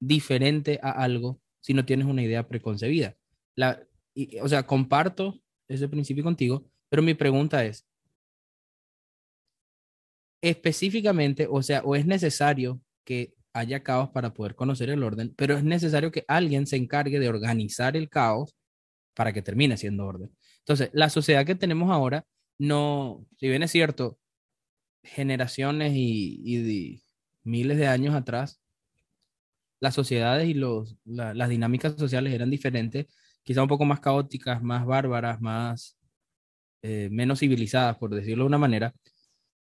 diferente 0.00 0.80
a 0.82 0.90
algo 0.90 1.40
si 1.60 1.74
no 1.74 1.84
tienes 1.84 2.06
una 2.06 2.22
idea 2.22 2.48
preconcebida. 2.48 3.16
La, 3.56 3.82
o 4.42 4.48
sea, 4.48 4.66
comparto 4.66 5.40
ese 5.68 5.88
principio 5.88 6.24
contigo, 6.24 6.70
pero 6.88 7.02
mi 7.02 7.14
pregunta 7.14 7.64
es, 7.64 7.86
específicamente, 10.42 11.46
o 11.50 11.62
sea, 11.62 11.82
o 11.84 11.96
es 11.96 12.06
necesario 12.06 12.80
que 13.04 13.34
haya 13.54 13.82
caos 13.82 14.10
para 14.10 14.34
poder 14.34 14.54
conocer 14.54 14.90
el 14.90 15.02
orden, 15.02 15.32
pero 15.36 15.56
es 15.56 15.64
necesario 15.64 16.10
que 16.12 16.24
alguien 16.28 16.66
se 16.66 16.76
encargue 16.76 17.18
de 17.20 17.28
organizar 17.28 17.96
el 17.96 18.08
caos 18.08 18.54
para 19.14 19.32
que 19.32 19.42
termine 19.42 19.76
siendo 19.76 20.06
orden. 20.06 20.30
Entonces, 20.60 20.90
la 20.92 21.10
sociedad 21.10 21.46
que 21.46 21.54
tenemos 21.54 21.90
ahora, 21.90 22.26
no, 22.58 23.26
si 23.38 23.48
bien 23.48 23.62
es 23.62 23.70
cierto, 23.72 24.18
generaciones 25.04 25.92
y, 25.94 27.00
miles 27.44 27.76
de 27.76 27.86
años 27.86 28.14
atrás, 28.14 28.60
las 29.80 29.94
sociedades 29.94 30.48
y 30.48 30.54
los, 30.54 30.96
la, 31.04 31.34
las 31.34 31.48
dinámicas 31.50 31.94
sociales 31.96 32.32
eran 32.32 32.50
diferentes, 32.50 33.06
quizá 33.42 33.62
un 33.62 33.68
poco 33.68 33.84
más 33.84 34.00
caóticas, 34.00 34.62
más 34.62 34.86
bárbaras, 34.86 35.40
más 35.40 35.98
eh, 36.82 37.08
menos 37.10 37.40
civilizadas, 37.40 37.96
por 37.98 38.14
decirlo 38.14 38.44
de 38.44 38.48
una 38.48 38.58
manera, 38.58 38.94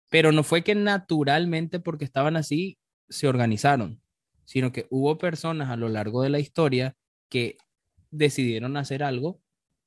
pero 0.09 0.31
no 0.31 0.43
fue 0.43 0.63
que 0.63 0.75
naturalmente 0.75 1.79
porque 1.79 2.05
estaban 2.05 2.35
así 2.35 2.79
se 3.09 3.27
organizaron, 3.27 4.01
sino 4.45 4.71
que 4.71 4.87
hubo 4.89 5.17
personas 5.17 5.69
a 5.69 5.75
lo 5.75 5.89
largo 5.89 6.23
de 6.23 6.29
la 6.29 6.39
historia 6.39 6.95
que 7.29 7.57
decidieron 8.11 8.77
hacer 8.77 9.03
algo 9.03 9.41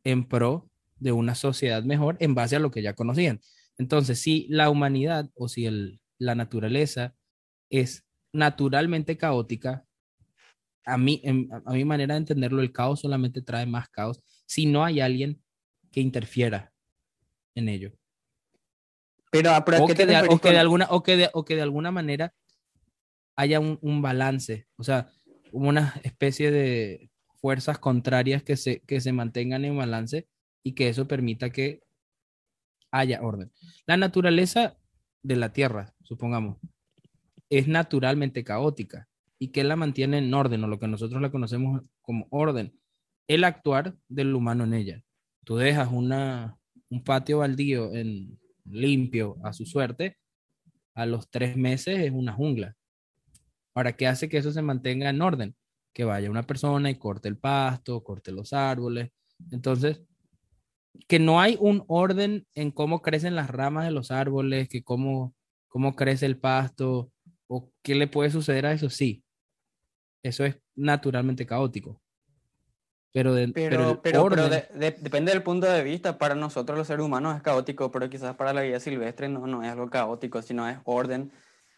en 0.04 0.28
pro 0.28 0.68
de 0.96 1.12
una 1.12 1.34
sociedad 1.34 1.82
mejor 1.82 2.16
en 2.20 2.34
base 2.34 2.56
a 2.56 2.60
lo 2.60 2.70
que 2.70 2.82
ya 2.82 2.94
conocían. 2.94 3.40
Entonces, 3.78 4.20
si 4.20 4.46
la 4.48 4.70
humanidad 4.70 5.30
o 5.34 5.48
si 5.48 5.66
el, 5.66 6.00
la 6.18 6.34
naturaleza 6.34 7.14
es 7.70 8.04
naturalmente 8.32 9.16
caótica, 9.16 9.86
a 10.84 10.98
mí, 10.98 11.20
en, 11.24 11.48
a 11.64 11.72
mi 11.72 11.84
manera 11.84 12.14
de 12.14 12.18
entenderlo, 12.18 12.60
el 12.60 12.72
caos 12.72 13.00
solamente 13.00 13.42
trae 13.42 13.66
más 13.66 13.88
caos 13.88 14.22
si 14.46 14.66
no 14.66 14.84
hay 14.84 15.00
alguien 15.00 15.40
que 15.90 16.00
interfiera 16.00 16.72
en 17.54 17.68
ello. 17.68 17.92
Pero, 19.30 19.50
pero 19.64 19.84
o, 19.84 19.86
que 19.86 19.94
de, 19.94 20.16
o, 20.28 20.38
que 20.38 20.50
de, 20.50 20.58
alguna, 20.58 20.86
o, 20.90 21.02
que 21.02 21.16
de, 21.16 21.30
o 21.32 21.44
que 21.44 21.56
de 21.56 21.62
alguna 21.62 21.90
manera 21.90 22.34
haya 23.36 23.60
un, 23.60 23.78
un, 23.80 24.02
balance, 24.02 24.66
o 24.76 24.84
sea, 24.84 25.08
una 25.52 25.94
especie 26.02 26.50
de 26.50 27.10
fuerzas 27.40 27.78
contrarias 27.78 28.42
que 28.42 28.56
se, 28.56 28.80
que 28.80 29.00
se 29.00 29.12
mantengan 29.12 29.64
en 29.64 29.76
balance 29.76 30.28
y 30.62 30.74
que 30.74 30.88
eso 30.88 31.08
permita 31.08 31.50
que 31.50 31.80
haya 32.92 33.20
orden. 33.22 33.50
La 33.86 33.96
naturaleza 33.96 34.78
de 35.22 35.36
la 35.36 35.52
Tierra, 35.52 35.94
supongamos, 36.02 36.58
es 37.50 37.66
naturalmente 37.66 38.44
caótica 38.44 39.08
y 39.38 39.48
que 39.48 39.64
la 39.64 39.74
mantiene 39.74 40.18
en 40.18 40.32
orden 40.32 40.62
o 40.62 40.68
lo 40.68 40.78
que 40.78 40.86
nosotros 40.86 41.20
la 41.20 41.32
conocemos 41.32 41.82
como 42.00 42.28
orden, 42.30 42.78
el 43.26 43.42
actuar 43.42 43.96
del 44.08 44.34
humano 44.34 44.62
en 44.64 44.74
ella. 44.74 45.02
Tú 45.44 45.56
dejas 45.56 45.88
una, 45.90 46.56
un 46.88 47.02
patio 47.02 47.38
baldío 47.38 47.92
en, 47.92 48.38
limpio 48.64 49.36
a 49.42 49.52
su 49.52 49.66
suerte, 49.66 50.18
a 50.94 51.06
los 51.06 51.30
tres 51.30 51.56
meses 51.56 52.00
es 52.00 52.12
una 52.12 52.32
jungla. 52.32 52.76
Ahora, 53.74 53.96
¿qué 53.96 54.06
hace 54.06 54.28
que 54.28 54.38
eso 54.38 54.52
se 54.52 54.62
mantenga 54.62 55.08
en 55.08 55.22
orden? 55.22 55.56
Que 55.92 56.04
vaya 56.04 56.30
una 56.30 56.42
persona 56.42 56.90
y 56.90 56.96
corte 56.96 57.28
el 57.28 57.38
pasto, 57.38 58.02
corte 58.02 58.32
los 58.32 58.52
árboles. 58.52 59.10
Entonces, 59.50 60.02
que 61.08 61.18
no 61.18 61.40
hay 61.40 61.56
un 61.60 61.84
orden 61.88 62.46
en 62.54 62.70
cómo 62.70 63.02
crecen 63.02 63.34
las 63.34 63.50
ramas 63.50 63.84
de 63.84 63.90
los 63.90 64.10
árboles, 64.10 64.68
que 64.68 64.82
cómo, 64.82 65.34
cómo 65.68 65.94
crece 65.94 66.26
el 66.26 66.38
pasto, 66.38 67.10
o 67.46 67.70
qué 67.82 67.94
le 67.94 68.06
puede 68.06 68.30
suceder 68.30 68.66
a 68.66 68.72
eso, 68.72 68.90
sí. 68.90 69.24
Eso 70.22 70.44
es 70.44 70.58
naturalmente 70.74 71.46
caótico. 71.46 72.00
Pero, 73.12 73.34
de, 73.34 73.48
pero, 73.48 74.00
pero, 74.00 74.30
depende 74.30 75.32
del 75.32 75.42
punto 75.42 75.66
de 75.66 75.82
vista. 75.82 76.16
Para 76.16 76.34
nosotros 76.34 76.78
los 76.78 76.86
seres 76.86 77.04
humanos 77.04 77.36
es 77.36 77.42
caótico, 77.42 77.90
pero 77.90 78.08
quizás 78.08 78.34
para 78.36 78.54
la 78.54 78.62
vida 78.62 78.80
silvestre 78.80 79.28
no, 79.28 79.46
no 79.46 79.62
es 79.62 79.70
algo 79.70 79.90
caótico, 79.90 80.40
sino 80.40 80.66
es 80.66 80.78
orden, 80.84 81.30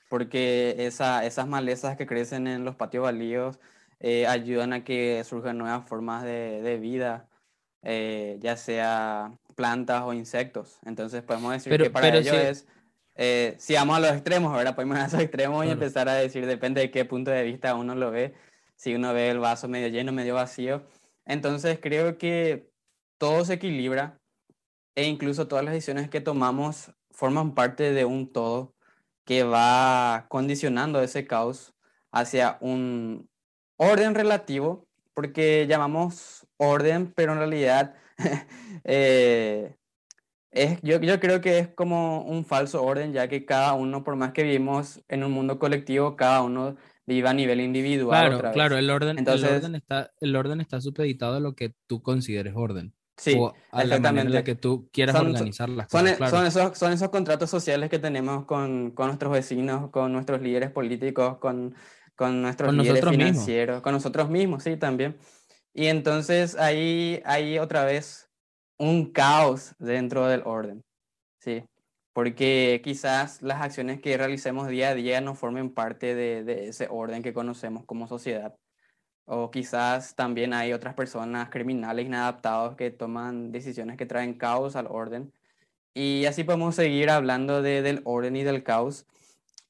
porque 0.08 0.76
esa, 0.78 1.24
esas 1.26 1.48
malezas 1.48 1.96
que 1.96 2.06
crecen 2.06 2.46
en 2.46 2.64
los 2.64 2.76
patios 2.76 3.02
baldíos 3.02 3.58
eh, 3.98 4.28
ayudan 4.28 4.72
a 4.72 4.84
que 4.84 5.24
surjan 5.24 5.58
nuevas 5.58 5.88
formas 5.88 6.22
de, 6.22 6.62
de 6.62 6.78
vida, 6.78 7.28
eh, 7.84 8.38
ya 8.40 8.56
sea 8.56 9.32
plantas 9.54 10.02
o 10.02 10.12
insectos. 10.12 10.78
Entonces 10.84 11.22
podemos 11.22 11.52
decir 11.52 11.76
que 11.80 11.90
para 11.90 12.08
ello 12.08 12.34
es, 12.34 12.66
eh, 13.14 13.54
si 13.58 13.74
vamos 13.74 13.96
a 13.96 14.00
los 14.00 14.12
extremos, 14.12 14.52
ahora 14.52 14.74
podemos 14.74 14.96
ir 14.96 15.02
a 15.02 15.06
esos 15.06 15.20
extremos 15.20 15.64
y 15.66 15.70
empezar 15.70 16.08
a 16.08 16.14
decir, 16.14 16.46
depende 16.46 16.80
de 16.80 16.90
qué 16.90 17.04
punto 17.04 17.30
de 17.30 17.44
vista 17.44 17.74
uno 17.74 17.94
lo 17.94 18.10
ve, 18.10 18.34
si 18.76 18.94
uno 18.94 19.12
ve 19.12 19.30
el 19.30 19.38
vaso 19.38 19.68
medio 19.68 19.88
lleno, 19.88 20.12
medio 20.12 20.34
vacío. 20.34 20.86
Entonces 21.26 21.78
creo 21.80 22.18
que 22.18 22.70
todo 23.18 23.44
se 23.44 23.54
equilibra 23.54 24.18
e 24.94 25.04
incluso 25.04 25.46
todas 25.46 25.64
las 25.64 25.74
decisiones 25.74 26.08
que 26.08 26.20
tomamos 26.20 26.92
forman 27.10 27.54
parte 27.54 27.92
de 27.92 28.04
un 28.04 28.32
todo 28.32 28.74
que 29.24 29.44
va 29.44 30.26
condicionando 30.28 31.00
ese 31.00 31.26
caos 31.26 31.74
hacia 32.12 32.58
un 32.60 33.28
orden 33.76 34.14
relativo, 34.14 34.86
porque 35.14 35.66
llamamos 35.68 36.43
orden, 36.56 37.12
pero 37.14 37.32
en 37.32 37.38
realidad 37.38 37.94
eh, 38.84 39.76
es, 40.50 40.80
yo, 40.82 41.00
yo 41.00 41.18
creo 41.20 41.40
que 41.40 41.58
es 41.58 41.68
como 41.68 42.22
un 42.22 42.44
falso 42.44 42.82
orden, 42.82 43.12
ya 43.12 43.28
que 43.28 43.44
cada 43.44 43.72
uno, 43.74 44.04
por 44.04 44.16
más 44.16 44.32
que 44.32 44.44
vivimos 44.44 45.02
en 45.08 45.24
un 45.24 45.32
mundo 45.32 45.58
colectivo, 45.58 46.16
cada 46.16 46.42
uno 46.42 46.76
viva 47.06 47.30
a 47.30 47.34
nivel 47.34 47.60
individual. 47.60 48.38
Claro, 48.38 48.52
claro, 48.52 48.78
el 48.78 48.88
orden, 48.90 49.18
Entonces, 49.18 49.50
el 49.50 49.56
orden 49.56 49.74
está, 49.74 50.12
el 50.20 50.36
orden 50.36 50.60
está 50.60 50.80
supeditado 50.80 51.36
a 51.36 51.40
lo 51.40 51.54
que 51.54 51.74
tú 51.86 52.02
consideres 52.02 52.54
orden. 52.56 52.94
Sí, 53.16 53.36
o 53.38 53.54
a 53.70 53.84
la 53.84 54.00
manera 54.00 54.26
en 54.26 54.32
la 54.32 54.42
que 54.42 54.56
tú 54.56 54.88
quieras 54.92 55.14
organizar 55.14 55.68
las 55.68 55.88
son, 55.88 56.02
cosas. 56.02 56.30
Son, 56.30 56.46
esos, 56.46 56.76
son 56.76 56.92
esos 56.92 57.10
contratos 57.10 57.48
sociales 57.48 57.88
que 57.88 58.00
tenemos 58.00 58.44
con, 58.44 58.90
con 58.90 59.06
nuestros 59.06 59.32
vecinos, 59.32 59.90
con 59.90 60.12
nuestros 60.12 60.40
líderes 60.40 60.70
políticos, 60.70 61.38
con, 61.38 61.76
con 62.16 62.42
nuestros 62.42 62.74
líderes 62.74 63.08
financieros, 63.08 63.82
con 63.82 63.92
nosotros 63.92 64.28
mismos, 64.28 64.64
sí, 64.64 64.76
también. 64.76 65.16
Y 65.74 65.88
entonces 65.88 66.56
ahí 66.56 67.20
hay 67.24 67.58
otra 67.58 67.84
vez 67.84 68.30
un 68.78 69.12
caos 69.12 69.74
dentro 69.78 70.26
del 70.26 70.42
orden, 70.44 70.82
sí 71.40 71.64
porque 72.14 72.80
quizás 72.84 73.42
las 73.42 73.60
acciones 73.60 74.00
que 74.00 74.16
realicemos 74.16 74.68
día 74.68 74.90
a 74.90 74.94
día 74.94 75.20
no 75.20 75.34
formen 75.34 75.74
parte 75.74 76.14
de, 76.14 76.68
ese 76.68 76.86
orden 76.88 77.22
que 77.24 77.34
conocemos 77.34 77.84
como 77.84 78.06
sociedad. 78.08 78.56
O 79.26 79.50
quizás 79.50 80.14
también 80.14 80.54
hay 80.54 80.72
otras 80.72 80.94
personas 80.94 81.50
criminales 81.50 82.06
inadaptados 82.06 82.76
que 82.76 82.90
toman 82.92 83.52
decisiones 83.52 83.96
que 83.96 84.06
traen 84.06 84.34
caos 84.34 84.76
al 84.76 84.86
orden. 84.86 85.32
Y 85.94 86.26
así 86.26 86.44
podemos 86.44 86.76
seguir 86.76 87.10
hablando 87.10 87.62
del 87.62 88.00
orden 88.04 88.36
y 88.36 88.44
del 88.44 88.62
caos. 88.62 89.06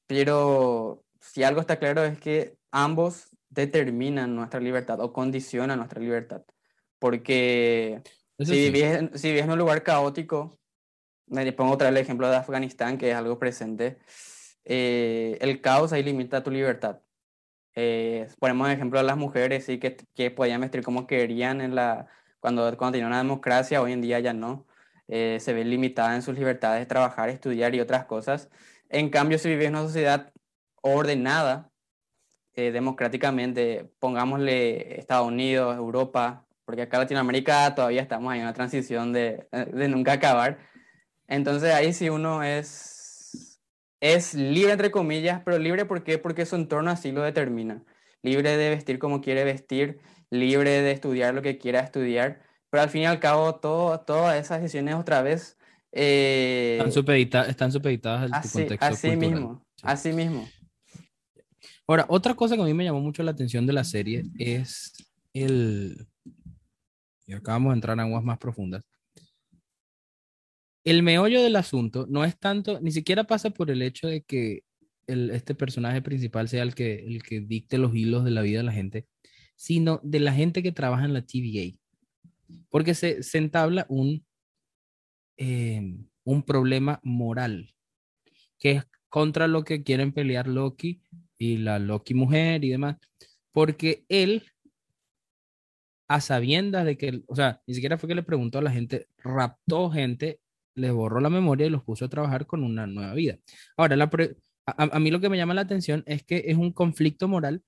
Pero 0.07 1.03
si 1.19 1.43
algo 1.43 1.61
está 1.61 1.79
claro 1.79 2.03
es 2.03 2.19
que 2.19 2.57
ambos 2.71 3.34
determinan 3.55 4.35
nuestra 4.35 4.59
libertad 4.59 4.99
o 4.99 5.11
condicionan 5.13 5.79
nuestra 5.79 5.99
libertad. 5.99 6.43
Porque 6.99 8.01
si, 8.39 8.45
si 8.45 8.69
vives 8.71 9.43
en 9.43 9.51
un 9.51 9.57
lugar 9.57 9.83
caótico, 9.83 10.59
me 11.27 11.51
pongo 11.53 11.73
otra 11.73 11.89
vez 11.89 11.97
el 11.97 12.03
ejemplo 12.03 12.29
de 12.29 12.35
Afganistán, 12.35 12.97
que 12.97 13.11
es 13.11 13.15
algo 13.15 13.39
presente. 13.39 13.97
Eh, 14.63 15.37
el 15.41 15.61
caos 15.61 15.93
ahí 15.93 16.03
limita 16.03 16.43
tu 16.43 16.51
libertad. 16.51 17.01
Eh, 17.75 18.27
ponemos 18.39 18.69
ejemplo 18.69 18.99
a 18.99 19.03
las 19.03 19.17
mujeres, 19.17 19.65
sí, 19.65 19.79
que, 19.79 19.97
que 20.13 20.31
podían 20.31 20.61
vestir 20.61 20.81
como 20.83 21.07
querían 21.07 21.61
en 21.61 21.75
la, 21.75 22.07
cuando, 22.39 22.61
cuando 22.77 22.93
tenían 22.93 23.07
una 23.07 23.17
democracia, 23.17 23.81
hoy 23.81 23.91
en 23.91 24.01
día 24.01 24.19
ya 24.19 24.33
no. 24.33 24.67
Eh, 25.07 25.39
se 25.39 25.53
ven 25.53 25.69
limitadas 25.69 26.15
en 26.15 26.21
sus 26.21 26.35
libertades 26.35 26.79
de 26.79 26.85
trabajar, 26.85 27.29
estudiar 27.29 27.75
y 27.75 27.79
otras 27.79 28.05
cosas. 28.05 28.49
En 28.89 29.09
cambio, 29.09 29.37
si 29.37 29.49
vives 29.49 29.67
en 29.67 29.75
una 29.75 29.83
sociedad 29.83 30.31
ordenada, 30.81 31.71
eh, 32.55 32.71
democráticamente, 32.71 33.91
pongámosle 33.99 34.99
Estados 34.99 35.27
Unidos, 35.27 35.75
Europa, 35.75 36.45
porque 36.65 36.83
acá 36.83 36.97
en 36.97 37.03
Latinoamérica 37.03 37.75
todavía 37.75 38.01
estamos 38.01 38.33
en 38.33 38.41
una 38.41 38.53
transición 38.53 39.13
de, 39.13 39.47
de 39.51 39.87
nunca 39.87 40.13
acabar 40.13 40.59
entonces 41.27 41.73
ahí 41.73 41.93
sí 41.93 42.09
uno 42.09 42.43
es, 42.43 43.59
es 43.99 44.33
libre, 44.33 44.73
entre 44.73 44.91
comillas, 44.91 45.41
pero 45.43 45.57
libre 45.57 45.85
¿por 45.85 46.03
qué? 46.03 46.17
porque 46.17 46.45
su 46.45 46.55
entorno 46.55 46.91
así 46.91 47.11
lo 47.11 47.21
determina. 47.23 47.83
Libre 48.21 48.57
de 48.57 48.69
vestir 48.69 48.99
como 48.99 49.21
quiere 49.21 49.43
vestir, 49.43 49.99
libre 50.29 50.81
de 50.81 50.91
estudiar 50.91 51.33
lo 51.33 51.41
que 51.41 51.57
quiera 51.57 51.79
estudiar, 51.79 52.41
pero 52.69 52.83
al 52.83 52.89
fin 52.89 53.03
y 53.03 53.05
al 53.05 53.19
cabo 53.19 53.55
todo, 53.55 53.99
todas 54.01 54.35
esas 54.39 54.61
decisiones 54.61 54.95
otra 54.95 55.21
vez... 55.21 55.57
Eh, 55.91 56.75
están, 56.77 56.91
supeditadas, 56.91 57.49
están 57.49 57.71
supeditadas 57.71 58.23
al 58.23 58.33
así, 58.33 58.59
contexto 58.59 58.85
así 58.85 59.15
mismo, 59.15 59.65
así 59.81 60.11
mismo. 60.11 60.47
Ahora, 61.87 62.05
otra 62.09 62.33
cosa 62.35 62.55
que 62.55 62.61
a 62.61 62.65
mí 62.65 62.73
me 62.73 62.83
llamó 62.83 63.01
mucho 63.01 63.23
la 63.23 63.31
atención 63.31 63.65
de 63.65 63.73
la 63.73 63.83
serie 63.83 64.23
es 64.37 64.93
el... 65.33 66.07
Y 67.27 67.33
acabamos 67.33 67.71
de 67.71 67.75
entrar 67.75 67.95
en 67.95 68.01
aguas 68.01 68.23
más 68.23 68.37
profundas 68.37 68.83
el 70.85 71.01
meollo 71.01 71.41
del 71.41 71.55
asunto 71.55 72.05
no 72.07 72.23
es 72.23 72.37
tanto, 72.39 72.79
ni 72.79 72.91
siquiera 72.91 73.25
pasa 73.25 73.49
por 73.49 73.71
el 73.71 73.81
hecho 73.81 74.07
de 74.07 74.21
que 74.21 74.63
este 75.07 75.55
personaje 75.55 76.01
principal 76.01 76.47
sea 76.47 76.63
el 76.63 76.75
que, 76.75 76.99
el 76.99 77.23
que 77.23 77.41
dicte 77.41 77.77
los 77.77 77.93
hilos 77.93 78.23
de 78.23 78.31
la 78.31 78.41
vida 78.41 78.59
de 78.59 78.63
la 78.63 78.71
gente, 78.71 79.07
sino 79.55 79.99
de 80.03 80.19
la 80.19 80.31
gente 80.31 80.63
que 80.63 80.71
trabaja 80.71 81.05
en 81.05 81.13
la 81.13 81.25
TVA. 81.25 81.75
Porque 82.69 82.93
se, 82.93 83.19
entabla 83.33 83.87
un, 83.89 84.23
em, 85.37 86.07
un 86.23 86.43
problema 86.43 86.99
moral, 87.03 87.73
que 88.59 88.71
es 88.71 88.87
contra 89.09 89.47
lo 89.47 89.63
que 89.63 89.83
quieren 89.83 90.11
pelear 90.11 90.47
Loki 90.47 91.01
y 91.37 91.57
la 91.57 91.79
Loki 91.79 92.13
mujer 92.13 92.63
y 92.63 92.69
demás, 92.69 92.97
porque 93.51 94.05
él, 94.09 94.43
a 96.07 96.21
sabiendas 96.21 96.85
de 96.85 96.97
que, 96.97 97.23
o 97.27 97.35
sea, 97.35 97.61
ni 97.67 97.73
siquiera 97.73 97.97
fue 97.97 98.07
que 98.07 98.15
le 98.15 98.23
preguntó 98.23 98.59
a 98.59 98.61
la 98.61 98.71
gente, 98.71 99.07
raptó 99.17 99.89
gente 99.89 100.39
les 100.75 100.91
borró 100.91 101.19
la 101.19 101.29
memoria 101.29 101.65
y 101.65 101.69
los 101.69 101.83
puso 101.83 102.05
a 102.05 102.09
trabajar 102.09 102.45
con 102.45 102.63
una 102.63 102.85
nueva 102.85 103.13
vida. 103.13 103.39
Ahora, 103.77 104.09
a, 104.65 104.99
mí 104.99 105.11
lo 105.11 105.19
que 105.19 105.29
me 105.29 105.37
llama 105.37 105.53
la 105.53 105.61
atención 105.61 106.03
es 106.05 106.23
que 106.23 106.43
es 106.47 106.57
un 106.57 106.71
conflicto 106.71 107.27
moral, 107.27 107.63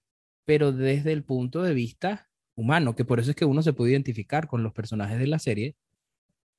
pero 0.45 0.71
desde 0.71 1.13
el 1.13 1.23
punto 1.23 1.63
de 1.63 1.73
vista 1.73 2.29
humano, 2.55 2.95
que 2.95 3.05
por 3.05 3.19
eso 3.19 3.31
es 3.31 3.35
que 3.35 3.45
uno 3.45 3.61
se 3.63 3.73
puede 3.73 3.91
identificar 3.91 4.47
con 4.47 4.63
los 4.63 4.73
personajes 4.73 5.19
de 5.19 5.27
la 5.27 5.39
serie 5.39 5.75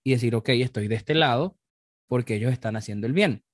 y 0.04 0.12
decir, 0.12 0.34
ok, 0.34 0.50
estoy 0.50 0.88
de 0.88 0.94
este 0.94 1.14
lado 1.14 1.56
porque 2.06 2.36
ellos 2.36 2.52
están 2.52 2.76
haciendo 2.76 3.06
el 3.06 3.12
bien. 3.12 3.44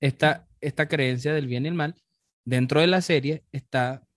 Esta, 0.00 0.48
esta 0.60 0.88
creencia 0.88 1.34
del 1.34 1.46
bien 1.46 1.66
y 1.66 1.68
el 1.68 1.74
mal 1.74 1.94
dentro 2.48 2.80
de 2.80 2.86
la 2.86 3.02
serie 3.02 3.44
está 3.52 4.08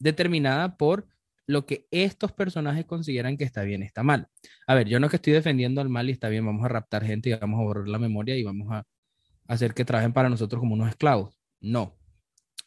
determinada 0.00 0.76
por 0.76 1.06
lo 1.46 1.66
que 1.66 1.86
estos 1.92 2.32
personajes 2.32 2.84
consideran 2.84 3.36
que 3.36 3.44
está 3.44 3.62
bien, 3.62 3.84
está 3.84 4.02
mal. 4.02 4.28
A 4.66 4.74
ver, 4.74 4.88
yo 4.88 4.98
no 4.98 5.08
que 5.08 5.16
estoy 5.16 5.32
defendiendo 5.32 5.80
al 5.80 5.88
mal 5.88 6.08
y 6.08 6.12
está 6.12 6.28
bien, 6.28 6.44
vamos 6.44 6.64
a 6.64 6.68
raptar 6.68 7.04
gente 7.04 7.30
y 7.30 7.34
vamos 7.34 7.60
a 7.60 7.62
borrar 7.62 7.86
la 7.86 8.00
memoria 8.00 8.36
y 8.36 8.42
vamos 8.42 8.72
a 8.72 8.84
hacer 9.46 9.72
que 9.72 9.84
trabajen 9.84 10.12
para 10.12 10.28
nosotros 10.28 10.58
como 10.58 10.74
unos 10.74 10.88
esclavos. 10.88 11.38
No. 11.60 11.96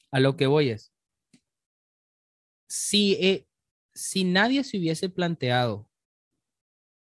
A 0.09 0.21
lo 0.21 0.37
que 0.37 0.47
voy 0.47 0.69
es, 0.69 0.93
si, 2.69 3.15
eh, 3.15 3.45
si 3.93 4.23
nadie 4.23 4.63
se 4.63 4.77
hubiese 4.77 5.09
planteado 5.09 5.89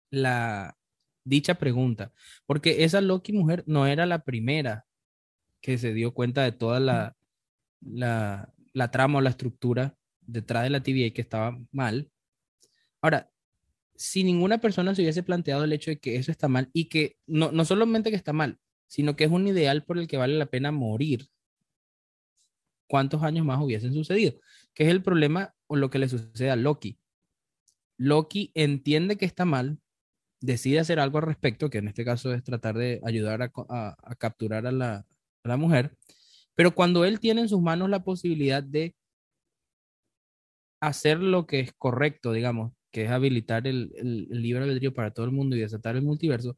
la 0.09 0.75
dicha 1.23 1.55
pregunta, 1.55 2.11
porque 2.47 2.83
esa 2.83 3.01
Loki 3.01 3.33
mujer 3.33 3.63
no 3.67 3.85
era 3.85 4.07
la 4.07 4.23
primera 4.23 4.87
que 5.61 5.77
se 5.77 5.93
dio 5.93 6.15
cuenta 6.15 6.41
de 6.41 6.51
toda 6.53 6.79
la, 6.79 7.18
la, 7.81 8.53
trama 8.91 9.19
o 9.19 9.21
la 9.21 9.29
estructura 9.31 9.95
detrás 10.21 10.63
de 10.63 10.69
la 10.69 10.83
TVA 10.83 11.11
que 11.13 11.21
estaba 11.21 11.57
mal. 11.71 12.09
Ahora, 13.01 13.31
si 13.95 14.23
ninguna 14.23 14.59
persona 14.59 14.95
se 14.95 15.01
hubiese 15.01 15.23
planteado 15.23 15.63
el 15.63 15.73
hecho 15.73 15.91
de 15.91 15.99
que 15.99 16.15
eso 16.15 16.31
está 16.31 16.47
mal 16.47 16.69
y 16.73 16.85
que 16.89 17.17
no, 17.27 17.51
no 17.51 17.65
solamente 17.65 18.09
que 18.09 18.15
está 18.15 18.33
mal, 18.33 18.59
sino 18.87 19.15
que 19.15 19.25
es 19.25 19.31
un 19.31 19.47
ideal 19.47 19.83
por 19.83 19.97
el 19.97 20.07
que 20.07 20.17
vale 20.17 20.37
la 20.37 20.47
pena 20.47 20.71
morir, 20.71 21.27
¿cuántos 22.87 23.23
años 23.23 23.45
más 23.45 23.61
hubiesen 23.61 23.93
sucedido? 23.93 24.39
Que 24.73 24.83
es 24.85 24.89
el 24.89 25.03
problema 25.03 25.53
o 25.67 25.75
lo 25.75 25.89
que 25.89 25.99
le 25.99 26.09
sucede 26.09 26.49
a 26.49 26.55
Loki. 26.55 26.97
Loki 27.97 28.51
entiende 28.55 29.17
que 29.17 29.25
está 29.25 29.45
mal, 29.45 29.79
decide 30.41 30.79
hacer 30.79 30.99
algo 30.99 31.17
al 31.17 31.25
respecto, 31.25 31.69
que 31.69 31.79
en 31.79 31.89
este 31.89 32.05
caso 32.05 32.33
es 32.33 32.43
tratar 32.43 32.77
de 32.77 33.01
ayudar 33.03 33.41
a, 33.43 34.15
capturar 34.17 34.65
a 34.65 34.71
la 34.71 35.57
mujer, 35.57 35.97
pero 36.59 36.75
cuando 36.75 37.05
él 37.05 37.21
tiene 37.21 37.39
en 37.39 37.47
sus 37.47 37.61
manos 37.61 37.89
la 37.89 38.03
posibilidad 38.03 38.61
de 38.61 38.93
hacer 40.81 41.17
lo 41.21 41.47
que 41.47 41.61
es 41.61 41.71
correcto, 41.71 42.33
digamos, 42.33 42.73
que 42.91 43.05
es 43.05 43.11
habilitar 43.11 43.65
el, 43.65 43.93
el, 43.95 44.27
libre 44.29 44.65
albedrío 44.65 44.93
para 44.93 45.11
todo 45.11 45.25
el 45.25 45.31
mundo 45.31 45.55
y 45.55 45.61
desatar 45.61 45.95
el 45.95 46.01
multiverso, 46.01 46.57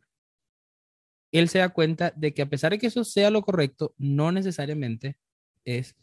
él 1.32 1.50
se 1.50 1.60
da 1.60 1.70
cuenta 1.70 2.10
de 2.16 2.34
que 2.34 2.42
a 2.42 2.50
pesar 2.50 2.72
de 2.72 2.80
que 2.80 2.88
eso 2.88 3.04
sea 3.04 3.30
lo 3.30 3.44
correcto, 3.44 3.94
no 4.00 4.32
necesariamente 4.32 5.20
es 5.66 5.96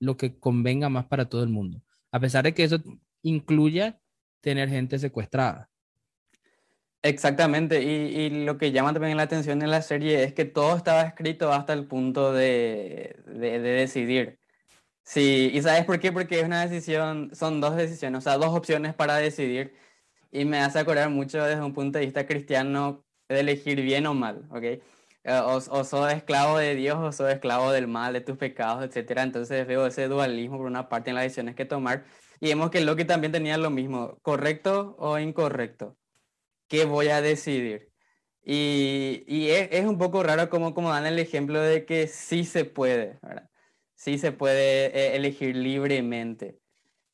lo 0.00 0.18
que 0.18 0.38
convenga 0.38 0.90
más 0.90 1.06
para 1.06 1.30
todo 1.30 1.42
el 1.42 1.48
mundo. 1.48 1.82
A 2.12 2.20
pesar 2.20 2.44
de 2.44 2.52
que 2.52 2.64
eso 2.64 2.76
incluya 3.22 4.02
tener 4.42 4.68
gente 4.68 4.98
secuestrada. 4.98 5.69
Exactamente, 7.02 7.82
y, 7.82 8.26
y, 8.26 8.44
lo 8.44 8.58
que 8.58 8.72
llama 8.72 8.92
también 8.92 9.16
la 9.16 9.22
atención 9.22 9.62
en 9.62 9.70
la 9.70 9.80
serie 9.80 10.22
es 10.22 10.34
que 10.34 10.44
todo 10.44 10.76
estaba 10.76 11.00
escrito 11.02 11.50
hasta 11.50 11.72
el 11.72 11.86
punto 11.86 12.34
de, 12.34 13.16
de, 13.26 13.58
de, 13.58 13.70
decidir. 13.70 14.38
Sí, 15.04 15.50
¿y 15.54 15.62
sabes 15.62 15.84
por 15.86 16.00
qué? 16.00 16.12
Porque 16.12 16.40
es 16.40 16.46
una 16.46 16.66
decisión, 16.66 17.34
son 17.34 17.60
dos 17.60 17.76
decisiones, 17.76 18.18
o 18.18 18.22
sea, 18.22 18.38
dos 18.38 18.56
opciones 18.56 18.94
para 18.94 19.16
decidir, 19.16 19.74
y 20.32 20.44
me 20.46 20.60
hace 20.60 20.80
acordar 20.80 21.10
mucho 21.10 21.44
desde 21.44 21.62
un 21.62 21.74
punto 21.74 21.98
de 21.98 22.06
vista 22.06 22.26
cristiano 22.26 23.06
de 23.28 23.40
elegir 23.40 23.82
bien 23.82 24.06
o 24.06 24.14
mal, 24.14 24.46
¿ok? 24.50 24.64
Eh, 24.64 24.82
o, 25.26 25.56
o 25.56 25.84
sos 25.84 26.12
esclavo 26.12 26.58
de 26.58 26.74
Dios 26.76 26.98
o 26.98 27.12
sos 27.12 27.30
esclavo 27.30 27.72
del 27.72 27.88
mal, 27.88 28.12
de 28.14 28.22
tus 28.22 28.38
pecados, 28.38 28.84
etc. 28.84 29.20
Entonces 29.22 29.66
veo 29.66 29.86
ese 29.86 30.08
dualismo 30.08 30.58
por 30.58 30.66
una 30.66 30.88
parte 30.88 31.10
en 31.10 31.16
las 31.16 31.24
decisiones 31.24 31.54
que 31.56 31.64
tomar, 31.66 32.04
y 32.40 32.48
vemos 32.48 32.70
que 32.70 32.80
Loki 32.82 33.04
también 33.06 33.32
tenía 33.32 33.58
lo 33.58 33.70
mismo, 33.70 34.18
correcto 34.22 34.96
o 34.98 35.18
incorrecto 35.18 35.96
qué 36.70 36.86
voy 36.86 37.08
a 37.08 37.20
decidir. 37.20 37.92
Y, 38.44 39.24
y 39.28 39.50
es, 39.50 39.68
es, 39.72 39.86
un 39.86 39.98
poco 39.98 40.22
raro 40.22 40.48
como, 40.50 40.74
como 40.74 40.90
dan 40.90 41.06
el 41.06 41.18
ejemplo 41.18 41.60
de 41.60 41.84
que 41.86 42.08
sí 42.08 42.44
se 42.44 42.64
puede, 42.64 43.18
¿verdad? 43.22 43.50
Sí 43.94 44.18
se 44.18 44.32
puede 44.32 44.86
eh, 44.98 45.16
elegir 45.16 45.56
libremente. 45.56 46.58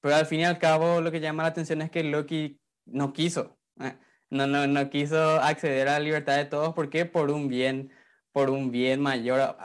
Pero 0.00 0.16
al 0.16 0.26
fin 0.26 0.40
y 0.40 0.44
al 0.44 0.58
cabo 0.58 1.00
lo 1.00 1.10
que 1.12 1.20
llama 1.20 1.42
la 1.44 1.50
atención 1.50 1.82
es 1.82 1.90
que 1.90 2.04
Loki 2.04 2.60
no 2.86 3.12
quiso. 3.12 3.58
¿eh? 3.80 3.96
No, 4.30 4.46
no, 4.46 4.66
no 4.68 4.90
quiso 4.90 5.40
acceder 5.40 5.88
a 5.88 5.92
la 5.94 6.00
libertad 6.00 6.36
de 6.36 6.44
todos. 6.46 6.74
¿Por 6.74 6.90
qué? 6.90 7.06
Por 7.06 7.30
un 7.30 7.48
bien, 7.48 7.92
por 8.32 8.50
un 8.50 8.70
bien 8.70 9.00
mayor. 9.00 9.56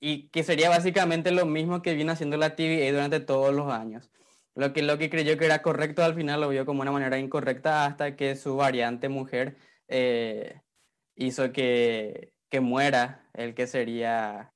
Y 0.00 0.28
que 0.30 0.42
sería 0.42 0.70
básicamente 0.70 1.30
lo 1.32 1.46
mismo 1.46 1.82
que 1.82 1.94
vino 1.94 2.12
haciendo 2.12 2.36
la 2.36 2.56
TVA 2.56 2.92
durante 2.92 3.20
todos 3.20 3.54
los 3.54 3.72
años. 3.72 4.10
Lo 4.60 4.74
que, 4.74 4.82
lo 4.82 4.98
que 4.98 5.08
creyó 5.08 5.38
que 5.38 5.46
era 5.46 5.62
correcto 5.62 6.04
al 6.04 6.14
final 6.14 6.42
lo 6.42 6.50
vio 6.50 6.66
como 6.66 6.82
una 6.82 6.92
manera 6.92 7.18
incorrecta 7.18 7.86
hasta 7.86 8.14
que 8.14 8.36
su 8.36 8.56
variante 8.56 9.08
mujer 9.08 9.56
eh, 9.88 10.60
hizo 11.16 11.50
que, 11.50 12.34
que 12.50 12.60
muera 12.60 13.26
el 13.32 13.54
que 13.54 13.66
sería 13.66 14.52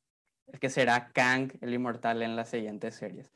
el 0.52 0.60
que 0.60 0.68
será 0.68 1.10
Kang, 1.10 1.52
el 1.62 1.72
inmortal 1.72 2.20
en 2.20 2.36
las 2.36 2.50
siguientes 2.50 2.96
series. 2.96 3.32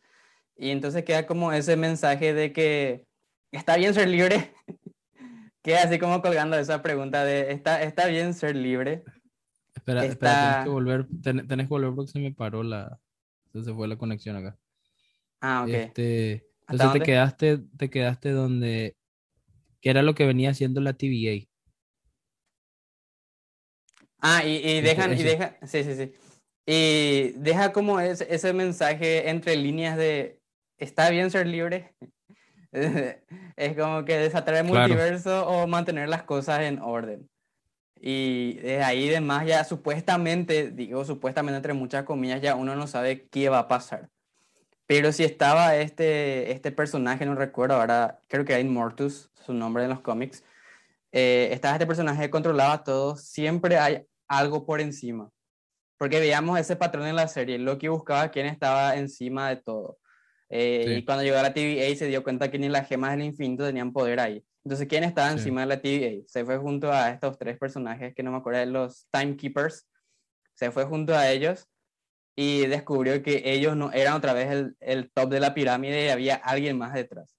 Y 0.58 0.68
entonces 0.68 1.04
queda 1.04 1.26
como 1.26 1.52
ese 1.52 1.76
mensaje 1.76 2.34
de 2.34 2.52
que 2.52 3.06
está 3.50 3.78
bien 3.78 3.94
ser 3.94 4.08
libre. 4.08 4.52
queda 5.62 5.84
así 5.84 5.98
como 5.98 6.20
colgando 6.20 6.58
esa 6.58 6.82
pregunta 6.82 7.24
de 7.24 7.50
¿está, 7.50 7.82
está 7.82 8.08
bien 8.08 8.34
ser 8.34 8.54
libre? 8.56 9.04
Espera, 9.74 10.04
espera, 10.04 10.50
tenés 10.50 10.64
que 10.64 10.70
volver, 10.70 11.06
tenés 11.22 11.66
que 11.66 11.70
volver 11.70 11.94
porque 11.94 12.12
se 12.12 12.18
me 12.18 12.34
paró 12.34 12.62
la, 12.62 13.00
se 13.54 13.72
fue 13.72 13.88
la 13.88 13.96
conexión 13.96 14.36
acá. 14.36 14.58
Ah, 15.40 15.62
ok. 15.62 15.70
Este, 15.70 16.47
entonces 16.68 17.00
te 17.00 17.06
quedaste, 17.06 17.58
te 17.76 17.90
quedaste 17.90 18.30
donde, 18.30 18.96
que 19.80 19.90
era 19.90 20.02
lo 20.02 20.14
que 20.14 20.26
venía 20.26 20.50
haciendo 20.50 20.80
la 20.80 20.94
TVA. 20.94 21.46
Ah, 24.20 24.44
y, 24.44 24.56
y 24.56 24.80
dejan, 24.80 25.12
y 25.12 25.22
deja, 25.22 25.56
sí, 25.66 25.84
sí, 25.84 25.94
sí. 25.94 26.12
Y 26.66 27.32
deja 27.36 27.72
como 27.72 27.98
ese, 28.00 28.26
ese 28.32 28.52
mensaje 28.52 29.30
entre 29.30 29.56
líneas 29.56 29.96
de, 29.96 30.40
¿está 30.76 31.08
bien 31.10 31.30
ser 31.30 31.46
libre? 31.46 31.94
es 33.56 33.76
como 33.76 34.04
que 34.04 34.18
desatar 34.18 34.54
el 34.56 34.64
multiverso 34.64 35.46
o 35.48 35.66
mantener 35.66 36.08
las 36.08 36.24
cosas 36.24 36.60
en 36.60 36.80
orden. 36.80 37.28
Y 38.00 38.54
de 38.58 38.82
ahí 38.82 39.08
de 39.08 39.20
más 39.20 39.46
ya 39.46 39.64
supuestamente, 39.64 40.70
digo 40.70 41.04
supuestamente 41.04 41.56
entre 41.56 41.72
muchas 41.72 42.04
comillas, 42.04 42.40
ya 42.40 42.54
uno 42.54 42.76
no 42.76 42.86
sabe 42.86 43.26
qué 43.28 43.48
va 43.48 43.60
a 43.60 43.68
pasar. 43.68 44.08
Pero 44.88 45.12
si 45.12 45.22
estaba 45.22 45.76
este, 45.76 46.50
este 46.50 46.72
personaje, 46.72 47.26
no 47.26 47.34
recuerdo 47.34 47.74
ahora, 47.74 48.20
creo 48.26 48.46
que 48.46 48.54
era 48.54 48.62
Immortus, 48.62 49.30
su 49.34 49.52
nombre 49.52 49.84
en 49.84 49.90
los 49.90 50.00
cómics, 50.00 50.42
eh, 51.12 51.50
estaba 51.52 51.74
este 51.74 51.86
personaje 51.86 52.22
que 52.22 52.30
controlaba 52.30 52.82
todo, 52.84 53.14
siempre 53.14 53.76
hay 53.76 54.06
algo 54.28 54.64
por 54.64 54.80
encima. 54.80 55.30
Porque 55.98 56.20
veíamos 56.20 56.58
ese 56.58 56.74
patrón 56.74 57.06
en 57.06 57.16
la 57.16 57.28
serie, 57.28 57.58
Loki 57.58 57.88
buscaba 57.88 58.30
quién 58.30 58.46
estaba 58.46 58.96
encima 58.96 59.50
de 59.50 59.56
todo. 59.56 59.98
Eh, 60.48 60.96
y 61.00 61.04
cuando 61.04 61.22
llegó 61.22 61.36
a 61.36 61.42
la 61.42 61.52
TVA 61.52 61.94
se 61.94 62.06
dio 62.06 62.22
cuenta 62.22 62.50
que 62.50 62.58
ni 62.58 62.70
las 62.70 62.88
gemas 62.88 63.10
del 63.10 63.24
infinito 63.24 63.66
tenían 63.66 63.92
poder 63.92 64.20
ahí. 64.20 64.42
Entonces, 64.64 64.88
¿quién 64.88 65.04
estaba 65.04 65.30
encima 65.30 65.60
de 65.60 65.66
la 65.66 65.82
TVA? 65.82 66.24
Se 66.26 66.46
fue 66.46 66.56
junto 66.56 66.90
a 66.90 67.10
estos 67.10 67.36
tres 67.36 67.58
personajes 67.58 68.14
que 68.14 68.22
no 68.22 68.30
me 68.30 68.38
acuerdo 68.38 68.60
de 68.60 68.66
los 68.66 69.06
Timekeepers. 69.10 69.86
Se 70.54 70.70
fue 70.70 70.86
junto 70.86 71.14
a 71.14 71.30
ellos 71.30 71.68
y 72.40 72.68
descubrió 72.68 73.20
que 73.20 73.42
ellos 73.46 73.76
no 73.76 73.90
eran 73.90 74.14
otra 74.14 74.32
vez 74.32 74.48
el, 74.48 74.76
el 74.78 75.10
top 75.10 75.28
de 75.28 75.40
la 75.40 75.54
pirámide 75.54 76.04
y 76.06 76.08
había 76.08 76.36
alguien 76.36 76.78
más 76.78 76.94
detrás. 76.94 77.36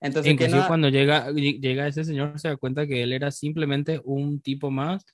Entonces, 0.00 0.32
Inclusive 0.32 0.64
cuando 0.66 0.88
llega, 0.88 1.30
llega 1.30 1.86
ese 1.86 2.02
señor 2.02 2.40
se 2.40 2.48
da 2.48 2.56
cuenta 2.56 2.88
que 2.88 3.04
él 3.04 3.12
era 3.12 3.30
simplemente 3.30 4.00
un 4.02 4.40
tipo 4.40 4.72
más 4.72 5.06